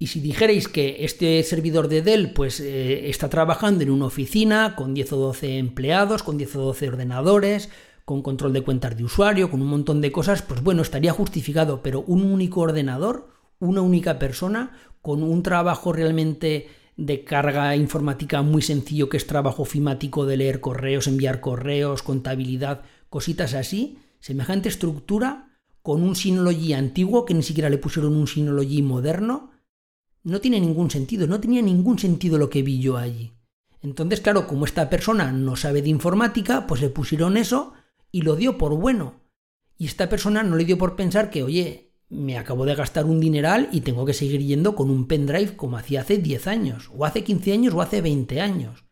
Y 0.00 0.08
si 0.08 0.18
dijerais 0.18 0.66
que 0.66 1.04
este 1.04 1.40
servidor 1.44 1.86
de 1.86 2.02
Dell 2.02 2.32
pues, 2.32 2.58
eh, 2.58 3.08
está 3.10 3.28
trabajando 3.28 3.84
en 3.84 3.92
una 3.92 4.06
oficina 4.06 4.74
con 4.74 4.92
10 4.92 5.12
o 5.12 5.16
12 5.18 5.58
empleados, 5.58 6.24
con 6.24 6.36
10 6.36 6.56
o 6.56 6.62
12 6.62 6.88
ordenadores, 6.88 7.68
con 8.04 8.22
control 8.22 8.54
de 8.54 8.62
cuentas 8.62 8.96
de 8.96 9.04
usuario, 9.04 9.52
con 9.52 9.62
un 9.62 9.68
montón 9.68 10.00
de 10.00 10.10
cosas, 10.10 10.42
pues 10.42 10.60
bueno, 10.60 10.82
estaría 10.82 11.12
justificado, 11.12 11.80
pero 11.80 12.00
un 12.00 12.24
único 12.24 12.62
ordenador, 12.62 13.28
una 13.60 13.82
única 13.82 14.18
persona, 14.18 14.76
con 15.00 15.22
un 15.22 15.44
trabajo 15.44 15.92
realmente 15.92 16.66
de 16.96 17.22
carga 17.22 17.76
informática 17.76 18.42
muy 18.42 18.62
sencillo 18.62 19.08
que 19.08 19.16
es 19.16 19.28
trabajo 19.28 19.62
ofimático 19.62 20.26
de 20.26 20.38
leer 20.38 20.60
correos, 20.60 21.06
enviar 21.06 21.38
correos, 21.38 22.02
contabilidad, 22.02 22.82
cositas 23.12 23.52
así, 23.52 23.98
semejante 24.20 24.70
estructura, 24.70 25.60
con 25.82 26.02
un 26.02 26.16
Synology 26.16 26.72
antiguo 26.72 27.26
que 27.26 27.34
ni 27.34 27.42
siquiera 27.42 27.68
le 27.68 27.76
pusieron 27.76 28.16
un 28.16 28.26
Synology 28.26 28.80
moderno, 28.80 29.50
no 30.22 30.40
tiene 30.40 30.58
ningún 30.58 30.90
sentido, 30.90 31.26
no 31.26 31.38
tenía 31.38 31.60
ningún 31.60 31.98
sentido 31.98 32.38
lo 32.38 32.48
que 32.48 32.62
vi 32.62 32.80
yo 32.80 32.96
allí. 32.96 33.34
Entonces, 33.82 34.22
claro, 34.22 34.46
como 34.46 34.64
esta 34.64 34.88
persona 34.88 35.30
no 35.30 35.56
sabe 35.56 35.82
de 35.82 35.90
informática, 35.90 36.66
pues 36.66 36.80
le 36.80 36.88
pusieron 36.88 37.36
eso 37.36 37.74
y 38.10 38.22
lo 38.22 38.34
dio 38.34 38.56
por 38.56 38.74
bueno. 38.76 39.20
Y 39.76 39.84
esta 39.84 40.08
persona 40.08 40.42
no 40.42 40.56
le 40.56 40.64
dio 40.64 40.78
por 40.78 40.96
pensar 40.96 41.28
que, 41.28 41.42
oye, 41.42 41.92
me 42.08 42.38
acabo 42.38 42.64
de 42.64 42.74
gastar 42.74 43.04
un 43.04 43.20
dineral 43.20 43.68
y 43.72 43.82
tengo 43.82 44.06
que 44.06 44.14
seguir 44.14 44.40
yendo 44.40 44.74
con 44.74 44.88
un 44.88 45.06
pendrive 45.06 45.54
como 45.54 45.76
hacía 45.76 46.00
hace 46.00 46.16
10 46.16 46.46
años, 46.46 46.90
o 46.96 47.04
hace 47.04 47.24
15 47.24 47.52
años, 47.52 47.74
o 47.74 47.82
hace 47.82 48.00
20 48.00 48.40
años. 48.40 48.86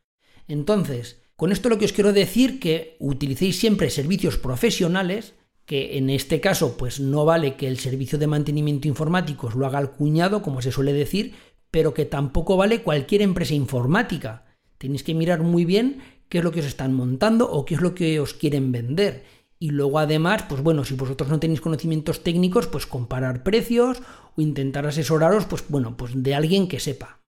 Entonces, 0.46 1.22
con 1.40 1.52
esto 1.52 1.70
lo 1.70 1.78
que 1.78 1.86
os 1.86 1.94
quiero 1.94 2.12
decir 2.12 2.60
que 2.60 2.96
utilicéis 2.98 3.58
siempre 3.58 3.88
servicios 3.88 4.36
profesionales, 4.36 5.32
que 5.64 5.96
en 5.96 6.10
este 6.10 6.38
caso 6.38 6.76
pues 6.76 7.00
no 7.00 7.24
vale 7.24 7.56
que 7.56 7.66
el 7.66 7.78
servicio 7.78 8.18
de 8.18 8.26
mantenimiento 8.26 8.88
informático 8.88 9.46
os 9.46 9.54
lo 9.54 9.64
haga 9.64 9.78
el 9.78 9.88
cuñado, 9.88 10.42
como 10.42 10.60
se 10.60 10.70
suele 10.70 10.92
decir, 10.92 11.32
pero 11.70 11.94
que 11.94 12.04
tampoco 12.04 12.58
vale 12.58 12.82
cualquier 12.82 13.22
empresa 13.22 13.54
informática. 13.54 14.52
Tenéis 14.76 15.02
que 15.02 15.14
mirar 15.14 15.42
muy 15.42 15.64
bien 15.64 16.02
qué 16.28 16.36
es 16.40 16.44
lo 16.44 16.52
que 16.52 16.60
os 16.60 16.66
están 16.66 16.92
montando 16.92 17.50
o 17.50 17.64
qué 17.64 17.74
es 17.76 17.80
lo 17.80 17.94
que 17.94 18.20
os 18.20 18.34
quieren 18.34 18.70
vender. 18.70 19.24
Y 19.58 19.70
luego 19.70 19.98
además, 19.98 20.44
pues 20.46 20.60
bueno, 20.60 20.84
si 20.84 20.92
vosotros 20.92 21.30
no 21.30 21.40
tenéis 21.40 21.62
conocimientos 21.62 22.22
técnicos, 22.22 22.66
pues 22.66 22.84
comparar 22.84 23.42
precios 23.42 24.02
o 24.36 24.42
intentar 24.42 24.86
asesoraros, 24.86 25.46
pues 25.46 25.64
bueno, 25.70 25.96
pues 25.96 26.22
de 26.22 26.34
alguien 26.34 26.68
que 26.68 26.80
sepa. 26.80 27.19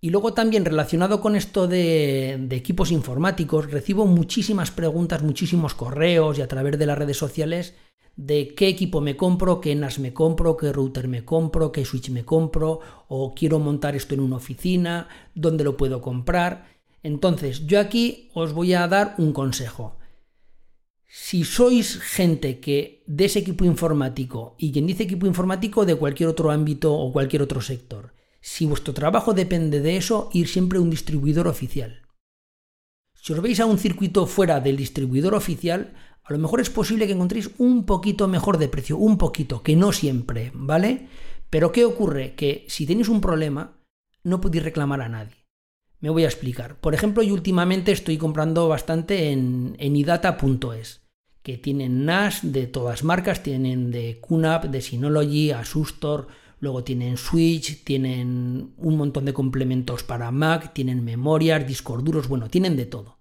Y 0.00 0.10
luego 0.10 0.34
también 0.34 0.64
relacionado 0.64 1.20
con 1.20 1.36
esto 1.36 1.66
de, 1.66 2.34
equipos 2.50 2.92
informáticos, 2.92 3.70
recibo 3.70 4.06
muchísimas 4.06 4.70
preguntas, 4.70 5.22
muchísimos 5.22 5.74
correos 5.74 6.38
y 6.38 6.42
a 6.42 6.48
través 6.48 6.78
de 6.78 6.86
las 6.86 6.98
redes 6.98 7.16
sociales 7.16 7.74
de 8.14 8.54
qué 8.54 8.68
equipo 8.68 9.00
me 9.00 9.16
compro, 9.16 9.60
qué 9.60 9.74
NAS 9.74 9.98
me 9.98 10.14
compro, 10.14 10.56
qué 10.56 10.72
router 10.72 11.06
me 11.06 11.24
compro, 11.24 11.70
qué 11.70 11.84
switch 11.84 12.10
me 12.10 12.24
compro, 12.24 12.80
o 13.08 13.34
quiero 13.34 13.58
montar 13.58 13.94
esto 13.94 14.14
en 14.14 14.20
una 14.20 14.36
oficina, 14.36 15.08
dónde 15.34 15.64
lo 15.64 15.76
puedo 15.76 16.00
comprar. 16.00 16.66
Entonces, 17.02 17.66
yo 17.66 17.78
aquí 17.78 18.30
os 18.32 18.52
voy 18.52 18.72
a 18.72 18.88
dar 18.88 19.14
un 19.18 19.32
consejo. 19.32 19.96
Si 21.06 21.44
sois 21.44 22.00
gente 22.00 22.58
que 22.58 23.04
de 23.06 23.26
ese 23.26 23.40
equipo 23.40 23.64
informático, 23.64 24.56
y 24.58 24.72
quien 24.72 24.86
dice 24.86 25.04
equipo 25.04 25.26
informático 25.26 25.84
de 25.84 25.94
cualquier 25.94 26.28
otro 26.28 26.50
ámbito 26.50 26.94
o 26.94 27.12
cualquier 27.12 27.42
otro 27.42 27.60
sector, 27.60 28.15
si 28.46 28.64
vuestro 28.64 28.94
trabajo 28.94 29.34
depende 29.34 29.80
de 29.80 29.96
eso, 29.96 30.30
ir 30.32 30.46
siempre 30.46 30.78
a 30.78 30.80
un 30.80 30.88
distribuidor 30.88 31.48
oficial. 31.48 32.02
Si 33.12 33.32
os 33.32 33.42
veis 33.42 33.58
a 33.58 33.66
un 33.66 33.76
circuito 33.76 34.24
fuera 34.26 34.60
del 34.60 34.76
distribuidor 34.76 35.34
oficial, 35.34 35.94
a 36.22 36.32
lo 36.32 36.38
mejor 36.38 36.60
es 36.60 36.70
posible 36.70 37.08
que 37.08 37.12
encontréis 37.12 37.50
un 37.58 37.84
poquito 37.84 38.28
mejor 38.28 38.58
de 38.58 38.68
precio, 38.68 38.98
un 38.98 39.18
poquito, 39.18 39.64
que 39.64 39.74
no 39.74 39.90
siempre, 39.90 40.52
¿vale? 40.54 41.08
Pero 41.50 41.72
¿qué 41.72 41.84
ocurre? 41.84 42.36
Que 42.36 42.64
si 42.68 42.86
tenéis 42.86 43.08
un 43.08 43.20
problema, 43.20 43.82
no 44.22 44.40
podéis 44.40 44.62
reclamar 44.62 45.00
a 45.00 45.08
nadie. 45.08 45.44
Me 45.98 46.10
voy 46.10 46.22
a 46.22 46.28
explicar. 46.28 46.78
Por 46.78 46.94
ejemplo, 46.94 47.24
yo 47.24 47.34
últimamente 47.34 47.90
estoy 47.90 48.16
comprando 48.16 48.68
bastante 48.68 49.32
en, 49.32 49.74
idata.es, 49.76 51.02
que 51.42 51.58
tienen 51.58 52.04
NAS 52.04 52.52
de 52.52 52.68
todas 52.68 53.02
marcas, 53.02 53.42
tienen 53.42 53.90
de 53.90 54.20
QNAP, 54.20 54.66
de 54.66 54.82
Synology, 54.82 55.50
Asustor, 55.50 56.28
Luego 56.66 56.82
tienen 56.82 57.16
Switch, 57.16 57.84
tienen 57.84 58.74
un 58.76 58.96
montón 58.96 59.24
de 59.24 59.32
complementos 59.32 60.02
para 60.02 60.32
Mac, 60.32 60.72
tienen 60.74 61.04
memorias, 61.04 61.64
discos 61.64 62.02
duros, 62.02 62.26
bueno, 62.26 62.48
tienen 62.48 62.74
de 62.74 62.86
todo. 62.86 63.20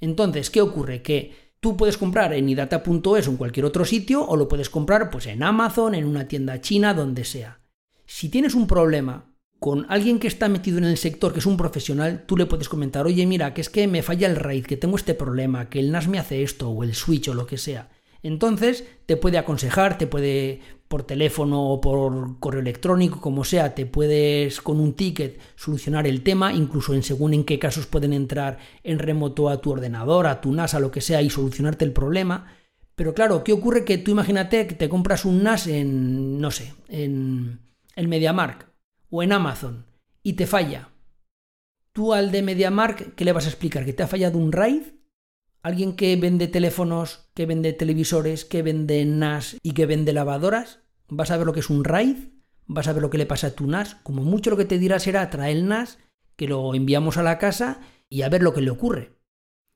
Entonces, 0.00 0.48
¿qué 0.48 0.62
ocurre? 0.62 1.02
Que 1.02 1.34
tú 1.60 1.76
puedes 1.76 1.98
comprar 1.98 2.32
en 2.32 2.48
idata.es 2.48 3.28
o 3.28 3.30
en 3.30 3.36
cualquier 3.36 3.66
otro 3.66 3.84
sitio 3.84 4.26
o 4.26 4.34
lo 4.34 4.48
puedes 4.48 4.70
comprar 4.70 5.10
pues 5.10 5.26
en 5.26 5.42
Amazon, 5.42 5.94
en 5.94 6.06
una 6.06 6.26
tienda 6.26 6.62
china, 6.62 6.94
donde 6.94 7.24
sea. 7.24 7.60
Si 8.06 8.30
tienes 8.30 8.54
un 8.54 8.66
problema 8.66 9.34
con 9.58 9.84
alguien 9.90 10.18
que 10.18 10.28
está 10.28 10.48
metido 10.48 10.78
en 10.78 10.84
el 10.84 10.96
sector, 10.96 11.34
que 11.34 11.40
es 11.40 11.46
un 11.46 11.58
profesional, 11.58 12.24
tú 12.24 12.34
le 12.38 12.46
puedes 12.46 12.70
comentar, 12.70 13.04
oye, 13.04 13.26
mira, 13.26 13.52
que 13.52 13.60
es 13.60 13.68
que 13.68 13.86
me 13.88 14.02
falla 14.02 14.26
el 14.26 14.36
RAID, 14.36 14.64
que 14.64 14.78
tengo 14.78 14.96
este 14.96 15.12
problema, 15.12 15.68
que 15.68 15.80
el 15.80 15.92
NAS 15.92 16.08
me 16.08 16.18
hace 16.18 16.42
esto, 16.42 16.70
o 16.70 16.82
el 16.82 16.94
Switch, 16.94 17.28
o 17.28 17.34
lo 17.34 17.44
que 17.44 17.58
sea. 17.58 17.90
Entonces 18.22 18.84
te 19.06 19.16
puede 19.16 19.38
aconsejar, 19.38 19.98
te 19.98 20.06
puede 20.06 20.60
por 20.88 21.04
teléfono 21.04 21.70
o 21.70 21.80
por 21.80 22.40
correo 22.40 22.60
electrónico, 22.60 23.20
como 23.20 23.44
sea, 23.44 23.76
te 23.76 23.86
puedes 23.86 24.60
con 24.60 24.80
un 24.80 24.94
ticket 24.94 25.40
solucionar 25.54 26.06
el 26.06 26.22
tema, 26.22 26.52
incluso 26.52 26.94
en 26.94 27.04
según 27.04 27.32
en 27.32 27.44
qué 27.44 27.60
casos 27.60 27.86
pueden 27.86 28.12
entrar 28.12 28.58
en 28.82 28.98
remoto 28.98 29.48
a 29.48 29.60
tu 29.60 29.70
ordenador, 29.70 30.26
a 30.26 30.40
tu 30.40 30.52
NAS, 30.52 30.74
a 30.74 30.80
lo 30.80 30.90
que 30.90 31.00
sea, 31.00 31.22
y 31.22 31.30
solucionarte 31.30 31.84
el 31.84 31.92
problema. 31.92 32.52
Pero 32.96 33.14
claro, 33.14 33.44
¿qué 33.44 33.52
ocurre? 33.52 33.84
Que 33.84 33.98
tú 33.98 34.10
imagínate 34.10 34.66
que 34.66 34.74
te 34.74 34.88
compras 34.88 35.24
un 35.24 35.44
NAS 35.44 35.68
en, 35.68 36.40
no 36.40 36.50
sé, 36.50 36.74
en 36.88 37.60
el 37.94 38.08
MediaMark 38.08 38.66
o 39.10 39.22
en 39.22 39.32
Amazon 39.32 39.86
y 40.24 40.32
te 40.32 40.46
falla. 40.46 40.88
Tú 41.92 42.12
al 42.12 42.32
de 42.32 42.42
MediaMark, 42.42 43.14
¿qué 43.14 43.24
le 43.24 43.32
vas 43.32 43.46
a 43.46 43.50
explicar? 43.50 43.84
¿Que 43.84 43.92
te 43.92 44.02
ha 44.02 44.08
fallado 44.08 44.38
un 44.38 44.50
RAID? 44.52 44.82
¿Alguien 45.62 45.94
que 45.94 46.16
vende 46.16 46.48
teléfonos, 46.48 47.28
que 47.34 47.44
vende 47.44 47.74
televisores, 47.74 48.46
que 48.46 48.62
vende 48.62 49.04
NAS 49.04 49.58
y 49.62 49.72
que 49.72 49.84
vende 49.84 50.14
lavadoras? 50.14 50.80
¿Vas 51.08 51.30
a 51.30 51.36
ver 51.36 51.46
lo 51.46 51.52
que 51.52 51.60
es 51.60 51.68
un 51.68 51.84
RAID? 51.84 52.16
¿Vas 52.66 52.88
a 52.88 52.94
ver 52.94 53.02
lo 53.02 53.10
que 53.10 53.18
le 53.18 53.26
pasa 53.26 53.48
a 53.48 53.50
tu 53.50 53.66
NAS? 53.66 53.96
Como 54.02 54.22
mucho 54.22 54.48
lo 54.48 54.56
que 54.56 54.64
te 54.64 54.78
dirá 54.78 54.98
será 54.98 55.28
traer 55.28 55.58
el 55.58 55.68
NAS, 55.68 55.98
que 56.36 56.48
lo 56.48 56.74
enviamos 56.74 57.18
a 57.18 57.22
la 57.22 57.36
casa 57.36 57.80
y 58.08 58.22
a 58.22 58.30
ver 58.30 58.42
lo 58.42 58.54
que 58.54 58.62
le 58.62 58.70
ocurre. 58.70 59.18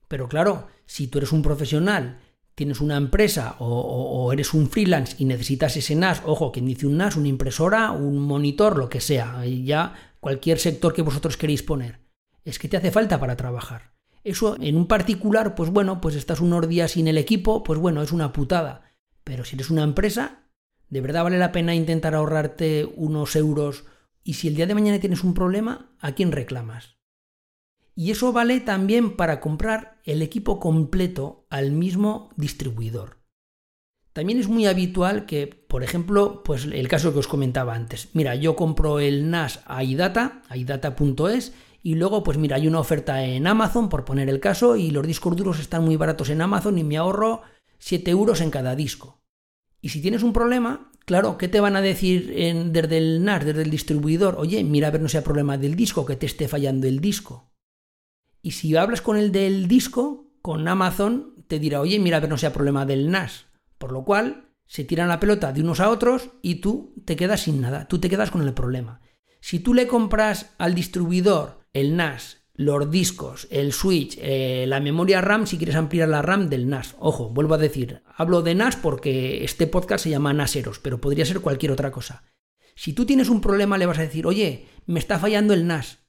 Pero 0.07 0.27
claro, 0.27 0.69
si 0.87 1.07
tú 1.07 1.19
eres 1.19 1.31
un 1.31 1.43
profesional, 1.43 2.19
tienes 2.55 2.81
una 2.81 2.97
empresa 2.97 3.55
o, 3.59 4.33
eres 4.33 4.55
un 4.55 4.69
freelance 4.69 5.15
y 5.19 5.25
necesitas 5.25 5.77
ese 5.77 5.93
NAS, 5.93 6.23
ojo, 6.25 6.51
quien 6.51 6.65
dice 6.65 6.87
un 6.87 6.97
NAS, 6.97 7.15
una 7.15 7.27
impresora, 7.27 7.91
un 7.91 8.17
monitor, 8.17 8.77
lo 8.77 8.89
que 8.89 9.01
sea, 9.01 9.45
ya 9.45 9.93
cualquier 10.19 10.57
sector 10.57 10.93
que 10.93 11.03
vosotros 11.03 11.37
queréis 11.37 11.61
poner, 11.61 11.99
es 12.43 12.57
que 12.57 12.69
te 12.69 12.77
hace 12.77 12.91
falta 12.91 13.19
para 13.19 13.35
trabajar. 13.35 13.94
Eso 14.25 14.57
en 14.59 14.75
un 14.75 14.87
particular, 14.87 15.53
pues 15.53 15.69
bueno, 15.69 16.01
pues 16.01 16.15
estás 16.15 16.41
unos 16.41 16.67
días 16.67 16.91
sin 16.91 17.07
el 17.07 17.19
equipo, 17.19 17.63
pues 17.63 17.79
bueno, 17.79 18.01
es 18.01 18.11
una 18.11 18.33
putada. 18.33 18.91
Pero 19.23 19.45
si 19.45 19.55
eres 19.55 19.69
una 19.69 19.83
empresa, 19.83 20.49
de 20.89 20.99
verdad 20.99 21.23
vale 21.23 21.37
la 21.37 21.51
pena 21.51 21.75
intentar 21.75 22.15
ahorrarte 22.15 22.91
unos 22.95 23.35
euros 23.35 23.85
y 24.23 24.33
si 24.33 24.47
el 24.47 24.55
día 24.55 24.65
de 24.65 24.73
mañana 24.73 24.99
tienes 24.99 25.23
un 25.23 25.35
problema, 25.35 25.95
¿a 25.99 26.13
quién 26.13 26.31
reclamas? 26.31 26.97
Y 27.93 28.09
eso 28.09 28.33
vale 28.33 28.59
también 28.59 29.15
para 29.15 29.39
comprar 29.39 30.01
el 30.03 30.23
equipo 30.23 30.59
completo 30.59 31.45
al 31.51 31.71
mismo 31.71 32.31
distribuidor. 32.35 33.19
También 34.11 34.39
es 34.39 34.47
muy 34.47 34.65
habitual 34.65 35.27
que, 35.27 35.45
por 35.45 35.83
ejemplo, 35.83 36.41
pues 36.43 36.65
el 36.65 36.87
caso 36.87 37.13
que 37.13 37.19
os 37.19 37.27
comentaba 37.27 37.75
antes. 37.75 38.09
Mira, 38.13 38.33
yo 38.33 38.55
compro 38.55 38.99
el 38.99 39.29
NAS 39.29 39.61
a 39.65 39.83
iData, 39.83 40.41
idata.es, 40.53 41.53
y 41.85 41.93
luego, 41.93 42.23
pues 42.23 42.39
mira, 42.39 42.55
hay 42.55 42.67
una 42.67 42.79
oferta 42.79 43.23
en 43.23 43.45
Amazon, 43.45 43.89
por 43.89 44.05
poner 44.05 44.27
el 44.27 44.39
caso, 44.39 44.75
y 44.75 44.89
los 44.89 45.05
discos 45.05 45.35
duros 45.35 45.59
están 45.59 45.85
muy 45.85 45.97
baratos 45.97 46.31
en 46.31 46.41
Amazon 46.41 46.79
y 46.79 46.83
me 46.83 46.97
ahorro 46.97 47.43
7 47.77 48.09
euros 48.09 48.41
en 48.41 48.49
cada 48.49 48.75
disco. 48.75 49.21
Y 49.81 49.89
si 49.89 50.01
tienes 50.01 50.23
un 50.23 50.33
problema, 50.33 50.91
claro, 51.05 51.37
¿qué 51.37 51.47
te 51.47 51.59
van 51.59 51.75
a 51.75 51.81
decir 51.81 52.33
desde 52.71 52.97
el 52.97 53.23
NAS, 53.23 53.45
desde 53.45 53.61
el 53.61 53.69
distribuidor? 53.69 54.37
Oye, 54.39 54.63
mira 54.63 54.87
a 54.87 54.91
ver 54.91 54.99
no 54.99 55.07
sea 55.07 55.23
problema 55.23 55.59
del 55.59 55.75
disco, 55.75 56.07
que 56.07 56.15
te 56.15 56.25
esté 56.25 56.47
fallando 56.47 56.87
el 56.87 56.99
disco. 56.99 57.51
Y 58.41 58.51
si 58.51 58.75
hablas 58.75 59.01
con 59.01 59.15
el 59.15 59.31
del 59.31 59.67
disco, 59.67 60.31
con 60.41 60.67
Amazon, 60.67 61.35
te 61.47 61.59
dirá, 61.59 61.81
oye, 61.81 61.99
mira 61.99 62.17
a 62.17 62.19
ver 62.19 62.31
no 62.31 62.39
sea 62.39 62.51
problema 62.51 62.87
del 62.87 63.11
NAS. 63.11 63.45
Por 63.77 63.91
lo 63.91 64.03
cual, 64.03 64.49
se 64.65 64.85
tiran 64.85 65.07
la 65.07 65.19
pelota 65.19 65.53
de 65.53 65.61
unos 65.61 65.79
a 65.79 65.91
otros 65.91 66.31
y 66.41 66.55
tú 66.55 66.95
te 67.05 67.15
quedas 67.15 67.41
sin 67.41 67.61
nada, 67.61 67.87
tú 67.87 67.99
te 67.99 68.09
quedas 68.09 68.31
con 68.31 68.41
el 68.41 68.55
problema. 68.55 69.01
Si 69.39 69.59
tú 69.59 69.75
le 69.75 69.85
compras 69.85 70.55
al 70.57 70.73
distribuidor 70.73 71.63
el 71.75 71.95
NAS 71.95 72.45
los 72.57 72.89
discos, 72.89 73.47
el 73.51 73.73
switch, 73.73 74.17
eh, 74.21 74.65
la 74.67 74.79
memoria 74.79 75.19
RAM 75.19 75.45
si 75.45 75.57
quieres 75.57 75.75
ampliar 75.75 76.07
la 76.07 76.21
RAM 76.21 76.49
del 76.49 76.69
NAS. 76.69 76.95
Ojo, 76.99 77.29
vuelvo 77.29 77.55
a 77.55 77.57
decir, 77.57 78.01
hablo 78.15 78.41
de 78.41 78.55
NAS 78.55 78.77
porque 78.77 79.43
este 79.43 79.67
podcast 79.67 80.05
se 80.05 80.09
llama 80.09 80.33
NASeros, 80.33 80.79
pero 80.79 81.01
podría 81.01 81.25
ser 81.25 81.41
cualquier 81.41 81.73
otra 81.73 81.91
cosa. 81.91 82.23
Si 82.75 82.93
tú 82.93 83.05
tienes 83.05 83.27
un 83.27 83.41
problema 83.41 83.77
le 83.77 83.85
vas 83.85 83.99
a 83.99 84.03
decir, 84.03 84.25
oye, 84.25 84.67
me 84.85 84.99
está 84.99 85.19
fallando 85.19 85.53
el 85.53 85.67
NAS. 85.67 85.99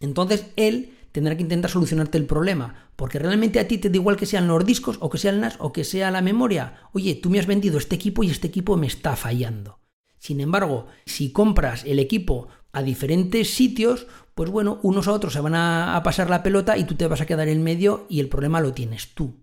Entonces 0.00 0.46
él 0.56 0.92
tendrá 1.12 1.36
que 1.36 1.42
intentar 1.42 1.70
solucionarte 1.70 2.18
el 2.18 2.26
problema, 2.26 2.90
porque 2.96 3.20
realmente 3.20 3.60
a 3.60 3.68
ti 3.68 3.78
te 3.78 3.88
da 3.88 3.96
igual 3.96 4.16
que 4.16 4.26
sean 4.26 4.48
los 4.48 4.64
discos 4.66 4.96
o 5.00 5.08
que 5.08 5.18
sea 5.18 5.30
el 5.30 5.40
NAS 5.40 5.54
o 5.60 5.72
que 5.72 5.84
sea 5.84 6.10
la 6.10 6.20
memoria. 6.20 6.80
Oye, 6.92 7.14
tú 7.14 7.30
me 7.30 7.38
has 7.38 7.46
vendido 7.46 7.78
este 7.78 7.94
equipo 7.94 8.24
y 8.24 8.30
este 8.30 8.48
equipo 8.48 8.76
me 8.76 8.88
está 8.88 9.14
fallando. 9.14 9.78
Sin 10.18 10.40
embargo, 10.40 10.86
si 11.04 11.32
compras 11.32 11.84
el 11.84 11.98
equipo 11.98 12.48
a 12.72 12.82
diferentes 12.82 13.54
sitios, 13.54 14.06
pues 14.34 14.50
bueno, 14.50 14.80
unos 14.82 15.08
a 15.08 15.12
otros 15.12 15.34
se 15.34 15.40
van 15.40 15.54
a, 15.54 16.00
pasar 16.04 16.30
la 16.30 16.42
pelota 16.42 16.78
y 16.78 16.84
tú 16.84 16.94
te 16.94 17.06
vas 17.06 17.20
a 17.20 17.26
quedar 17.26 17.48
en 17.48 17.62
medio 17.62 18.06
y 18.08 18.20
el 18.20 18.28
problema 18.28 18.60
lo 18.60 18.72
tienes 18.72 19.14
tú. 19.14 19.42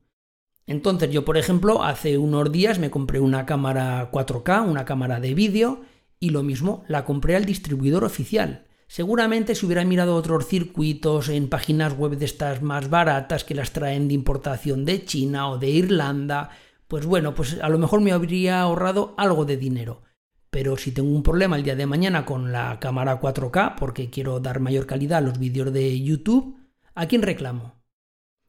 Entonces 0.65 1.09
yo, 1.11 1.25
por 1.25 1.37
ejemplo, 1.37 1.83
hace 1.83 2.17
unos 2.17 2.51
días 2.51 2.79
me 2.79 2.91
compré 2.91 3.19
una 3.19 3.45
cámara 3.45 4.11
4K, 4.11 4.67
una 4.67 4.85
cámara 4.85 5.19
de 5.19 5.33
vídeo, 5.33 5.81
y 6.19 6.31
lo 6.31 6.43
mismo, 6.43 6.83
la 6.87 7.05
compré 7.05 7.35
al 7.35 7.45
distribuidor 7.45 8.03
oficial. 8.03 8.65
Seguramente 8.87 9.53
si 9.55 9.65
hubiera 9.65 9.85
mirado 9.85 10.15
otros 10.15 10.47
circuitos 10.47 11.29
en 11.29 11.47
páginas 11.47 11.95
web 11.95 12.17
de 12.17 12.25
estas 12.25 12.61
más 12.61 12.89
baratas 12.89 13.43
que 13.43 13.55
las 13.55 13.71
traen 13.71 14.07
de 14.07 14.15
importación 14.15 14.83
de 14.83 15.05
China 15.05 15.49
o 15.49 15.57
de 15.59 15.69
Irlanda, 15.69 16.49
pues 16.87 17.05
bueno, 17.05 17.35
pues 17.35 17.59
a 17.61 17.69
lo 17.69 17.77
mejor 17.77 18.01
me 18.01 18.11
habría 18.11 18.61
ahorrado 18.61 19.13
algo 19.17 19.45
de 19.45 19.57
dinero. 19.57 20.01
Pero 20.49 20.77
si 20.77 20.91
tengo 20.91 21.09
un 21.09 21.23
problema 21.23 21.55
el 21.55 21.63
día 21.63 21.75
de 21.75 21.85
mañana 21.85 22.25
con 22.25 22.51
la 22.51 22.79
cámara 22.79 23.21
4K 23.21 23.75
porque 23.75 24.09
quiero 24.09 24.39
dar 24.39 24.59
mayor 24.59 24.85
calidad 24.85 25.19
a 25.19 25.21
los 25.21 25.37
vídeos 25.37 25.71
de 25.71 26.01
YouTube, 26.01 26.57
¿a 26.95 27.07
quién 27.07 27.21
reclamo? 27.21 27.75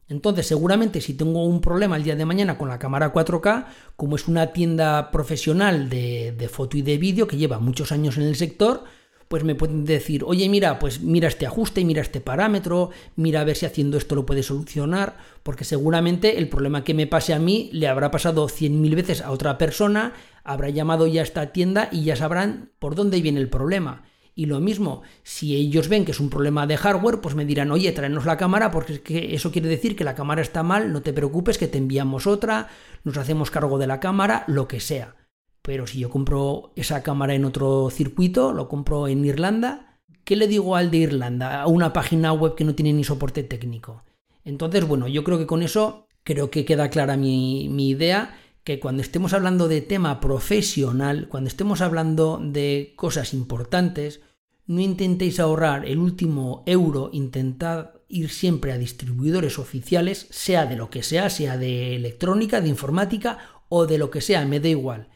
Entonces, 0.09 0.47
seguramente 0.47 1.01
si 1.01 1.15
tengo 1.15 1.45
un 1.45 1.61
problema 1.61 1.97
el 1.97 2.03
día 2.03 2.17
de 2.17 2.27
mañana 2.27 2.59
con 2.59 2.69
la 2.69 2.81
cámara 2.81 3.13
4K, 3.13 3.67
como 3.97 4.17
es 4.17 4.27
una 4.27 4.53
tienda 4.53 5.11
profesional 5.13 5.89
de, 5.89 6.33
de 6.33 6.49
foto 6.49 6.77
y 6.77 6.83
de 6.83 6.99
vídeo 6.99 7.29
que 7.29 7.37
lleva 7.37 7.61
muchos 7.61 7.93
años 7.93 8.17
en 8.17 8.25
el 8.25 8.35
sector, 8.35 8.85
pues 9.31 9.45
me 9.45 9.55
pueden 9.55 9.85
decir, 9.85 10.25
oye, 10.27 10.49
mira, 10.49 10.81
pues 10.81 11.03
mira 11.03 11.29
este 11.29 11.47
ajuste, 11.47 11.85
mira 11.85 12.03
este 12.03 12.21
parámetro, 12.21 12.91
mira 13.15 13.43
a 13.43 13.45
ver 13.45 13.55
si 13.55 13.65
haciendo 13.65 13.97
esto 13.97 14.17
lo 14.17 14.27
puede 14.27 14.43
solucionar, 14.43 15.19
porque 15.45 15.63
seguramente 15.63 16.39
el 16.39 16.49
problema 16.49 16.83
que 16.83 16.95
me 16.95 17.07
pase 17.07 17.33
a 17.33 17.39
mí 17.39 17.71
le 17.73 17.87
habrá 17.87 18.11
pasado 18.11 18.49
100.000 18.49 18.97
veces 18.97 19.21
a 19.23 19.31
otra 19.31 19.57
persona, 19.57 20.15
habrá 20.43 20.69
llamado 20.71 21.07
ya 21.07 21.21
a 21.21 21.23
esta 21.23 21.53
tienda 21.53 21.89
y 21.93 22.03
ya 22.03 22.17
sabrán 22.17 22.73
por 22.81 22.97
dónde 22.97 23.21
viene 23.21 23.39
el 23.39 23.49
problema. 23.49 24.03
Y 24.35 24.47
lo 24.47 24.59
mismo, 24.59 25.03
si 25.23 25.55
ellos 25.55 25.87
ven 25.87 26.05
que 26.05 26.11
es 26.11 26.19
un 26.19 26.29
problema 26.29 26.67
de 26.67 26.77
hardware, 26.77 27.21
pues 27.21 27.37
me 27.37 27.45
dirán, 27.45 27.71
oye, 27.71 27.93
tráenos 27.93 28.27
la 28.27 28.37
cámara, 28.37 28.73
porque 28.73 28.95
es 28.95 29.01
que 29.01 29.33
eso 29.37 29.53
quiere 29.53 29.69
decir 29.69 29.95
que 29.95 30.03
la 30.03 30.17
cámara 30.17 30.43
está 30.43 30.65
mal, 30.65 30.93
no 30.93 31.03
te 31.03 31.13
preocupes, 31.13 31.57
que 31.57 31.69
te 31.69 31.79
enviamos 31.79 32.27
otra, 32.27 32.67
nos 33.05 33.17
hacemos 33.17 33.53
cargo 33.53 33.79
de 33.79 33.87
la 33.87 34.01
cámara, 34.01 34.43
lo 34.49 34.67
que 34.67 34.81
sea. 34.81 35.20
Pero 35.63 35.87
si 35.87 35.99
yo 35.99 36.11
compro 36.11 36.73
esa 36.77 37.03
cámara 37.03 37.35
en 37.35 37.45
otro 37.45 37.91
circuito, 37.91 38.53
lo 38.53 38.69
compro 38.69 39.09
en 39.09 39.25
Irlanda, 39.25 39.99
¿qué 40.25 40.37
le 40.37 40.49
digo 40.49 40.77
al 40.77 40.91
de 40.91 40.99
Irlanda? 40.99 41.63
A 41.63 41.67
una 41.67 41.93
página 41.93 42.33
web 42.33 42.55
que 42.55 42.65
no 42.65 42.75
tiene 42.75 42.93
ni 42.93 43.05
soporte 43.05 43.43
técnico. 43.43 44.05
Entonces, 44.45 44.87
bueno, 44.87 45.07
yo 45.07 45.23
creo 45.25 45.39
que 45.39 45.47
con 45.47 45.63
eso 45.63 46.07
creo 46.23 46.51
que 46.51 46.65
queda 46.65 46.91
clara 46.91 47.17
mi, 47.17 47.69
mi 47.69 47.91
idea, 47.91 48.39
que 48.65 48.81
cuando 48.81 49.03
estemos 49.03 49.33
hablando 49.33 49.69
de 49.69 49.81
tema 49.81 50.21
profesional, 50.21 51.29
cuando 51.29 51.49
estemos 51.49 51.81
hablando 51.81 52.41
de 52.43 52.93
cosas 52.97 53.33
importantes, 53.35 54.21
no 54.67 54.81
intentéis 54.81 55.41
ahorrar 55.41 55.87
el 55.87 55.99
último 55.99 56.63
euro, 56.67 57.11
intentad 57.13 57.91
ir 58.09 58.31
siempre 58.31 58.73
a 58.73 58.79
distribuidores 58.79 59.59
oficiales, 59.59 60.27
sea 60.31 60.67
de 60.67 60.77
lo 60.77 60.91
que 60.91 61.03
sea, 61.03 61.31
sea 61.31 61.57
de 61.57 61.97
electrónica, 61.97 62.61
de 62.61 62.69
informática 62.69 63.39
o 63.69 63.87
de 63.87 63.99
lo 63.99 64.11
que 64.11 64.21
sea, 64.21 64.45
me 64.45 64.61
da 64.61 64.69
igual. 64.69 65.09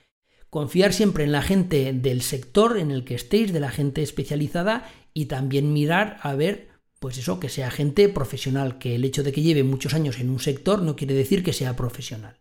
Confiar 0.55 0.93
siempre 0.93 1.25
en 1.25 1.33
la 1.33 1.43
gente 1.43 1.93
del 1.93 2.23
sector 2.23 2.79
en 2.79 2.93
el 2.93 3.03
que 3.05 3.17
estéis, 3.17 3.53
de 3.53 3.59
la 3.59 3.73
gente 3.73 4.05
especializada 4.05 4.89
y 5.13 5.27
también 5.27 5.73
mirar 5.73 6.19
a 6.23 6.37
ver, 6.37 6.69
pues 7.01 7.19
eso, 7.19 7.41
que 7.41 7.49
sea 7.49 7.73
gente 7.73 8.09
profesional, 8.09 8.79
que 8.79 8.95
el 8.95 9.05
hecho 9.05 9.25
de 9.25 9.33
que 9.33 9.43
lleve 9.43 9.65
muchos 9.65 9.95
años 9.95 10.21
en 10.21 10.31
un 10.31 10.39
sector 10.39 10.81
no 10.81 10.95
quiere 10.95 11.15
decir 11.15 11.43
que 11.43 11.53
sea 11.53 11.75
profesional. 11.75 12.37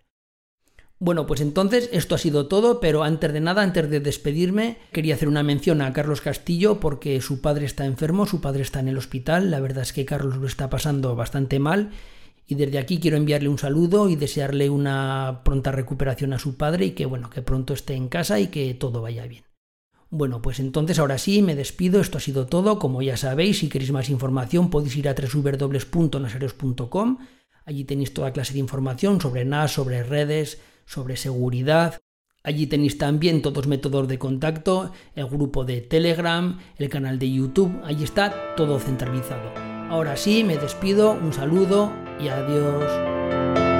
Bueno, 0.99 1.25
pues 1.25 1.41
entonces 1.41 1.89
esto 1.91 2.13
ha 2.13 2.19
sido 2.19 2.45
todo, 2.45 2.79
pero 2.79 3.01
antes 3.01 3.33
de 3.33 3.39
nada, 3.39 3.63
antes 3.63 3.89
de 3.89 3.99
despedirme, 3.99 4.77
quería 4.91 5.15
hacer 5.15 5.27
una 5.27 5.41
mención 5.41 5.81
a 5.81 5.91
Carlos 5.91 6.21
Castillo 6.21 6.79
porque 6.79 7.19
su 7.19 7.41
padre 7.41 7.65
está 7.65 7.85
enfermo, 7.85 8.27
su 8.27 8.41
padre 8.41 8.61
está 8.61 8.79
en 8.79 8.89
el 8.89 8.97
hospital, 8.99 9.49
la 9.49 9.59
verdad 9.59 9.81
es 9.81 9.91
que 9.91 10.05
Carlos 10.05 10.37
lo 10.37 10.45
está 10.45 10.69
pasando 10.69 11.15
bastante 11.15 11.57
mal 11.57 11.89
y 12.47 12.55
desde 12.55 12.77
aquí 12.77 12.99
quiero 12.99 13.17
enviarle 13.17 13.49
un 13.49 13.57
saludo 13.57 14.09
y 14.09 14.15
desearle 14.15 14.69
una 14.69 15.41
pronta 15.45 15.71
recuperación 15.71 16.33
a 16.33 16.39
su 16.39 16.57
padre 16.57 16.87
y 16.87 16.91
que 16.91 17.05
bueno, 17.05 17.29
que 17.29 17.41
pronto 17.41 17.73
esté 17.73 17.95
en 17.95 18.09
casa 18.09 18.39
y 18.39 18.47
que 18.47 18.73
todo 18.73 19.01
vaya 19.01 19.25
bien. 19.27 19.43
Bueno, 20.09 20.41
pues 20.41 20.59
entonces 20.59 20.99
ahora 20.99 21.17
sí, 21.17 21.41
me 21.41 21.55
despido, 21.55 21.99
esto 21.99 22.19
ha 22.19 22.21
sido 22.21 22.45
todo, 22.45 22.77
como 22.77 23.01
ya 23.01 23.17
sabéis, 23.17 23.59
si 23.59 23.69
queréis 23.69 23.91
más 23.91 24.09
información 24.09 24.69
podéis 24.69 24.95
ir 24.95 25.09
a 25.09 25.15
www.naseros.com, 25.15 27.17
allí 27.65 27.83
tenéis 27.83 28.13
toda 28.13 28.31
clase 28.31 28.53
de 28.53 28.59
información 28.59 29.19
sobre 29.19 29.43
NAS, 29.43 29.71
sobre 29.71 30.03
redes, 30.03 30.61
sobre 30.85 31.17
seguridad, 31.17 31.99
Allí 32.45 32.67
tenéis 32.67 32.97
también 32.97 33.41
todos 33.41 33.55
los 33.55 33.67
métodos 33.67 34.05
de 34.09 34.19
contacto, 34.19 34.91
el 35.15 35.27
grupo 35.27 35.63
de 35.63 35.79
Telegram, 35.79 36.59
el 36.77 36.89
canal 36.89 37.17
de 37.17 37.31
YouTube, 37.31 37.79
allí 37.85 38.03
está 38.03 38.53
todo 38.57 38.79
centralizado. 38.79 39.49
Ahora 39.89 40.17
sí, 40.17 40.43
me 40.43 40.57
despido, 40.57 41.13
un 41.13 41.31
saludo 41.31 42.02
y 42.19 42.27
adiós. 42.27 43.72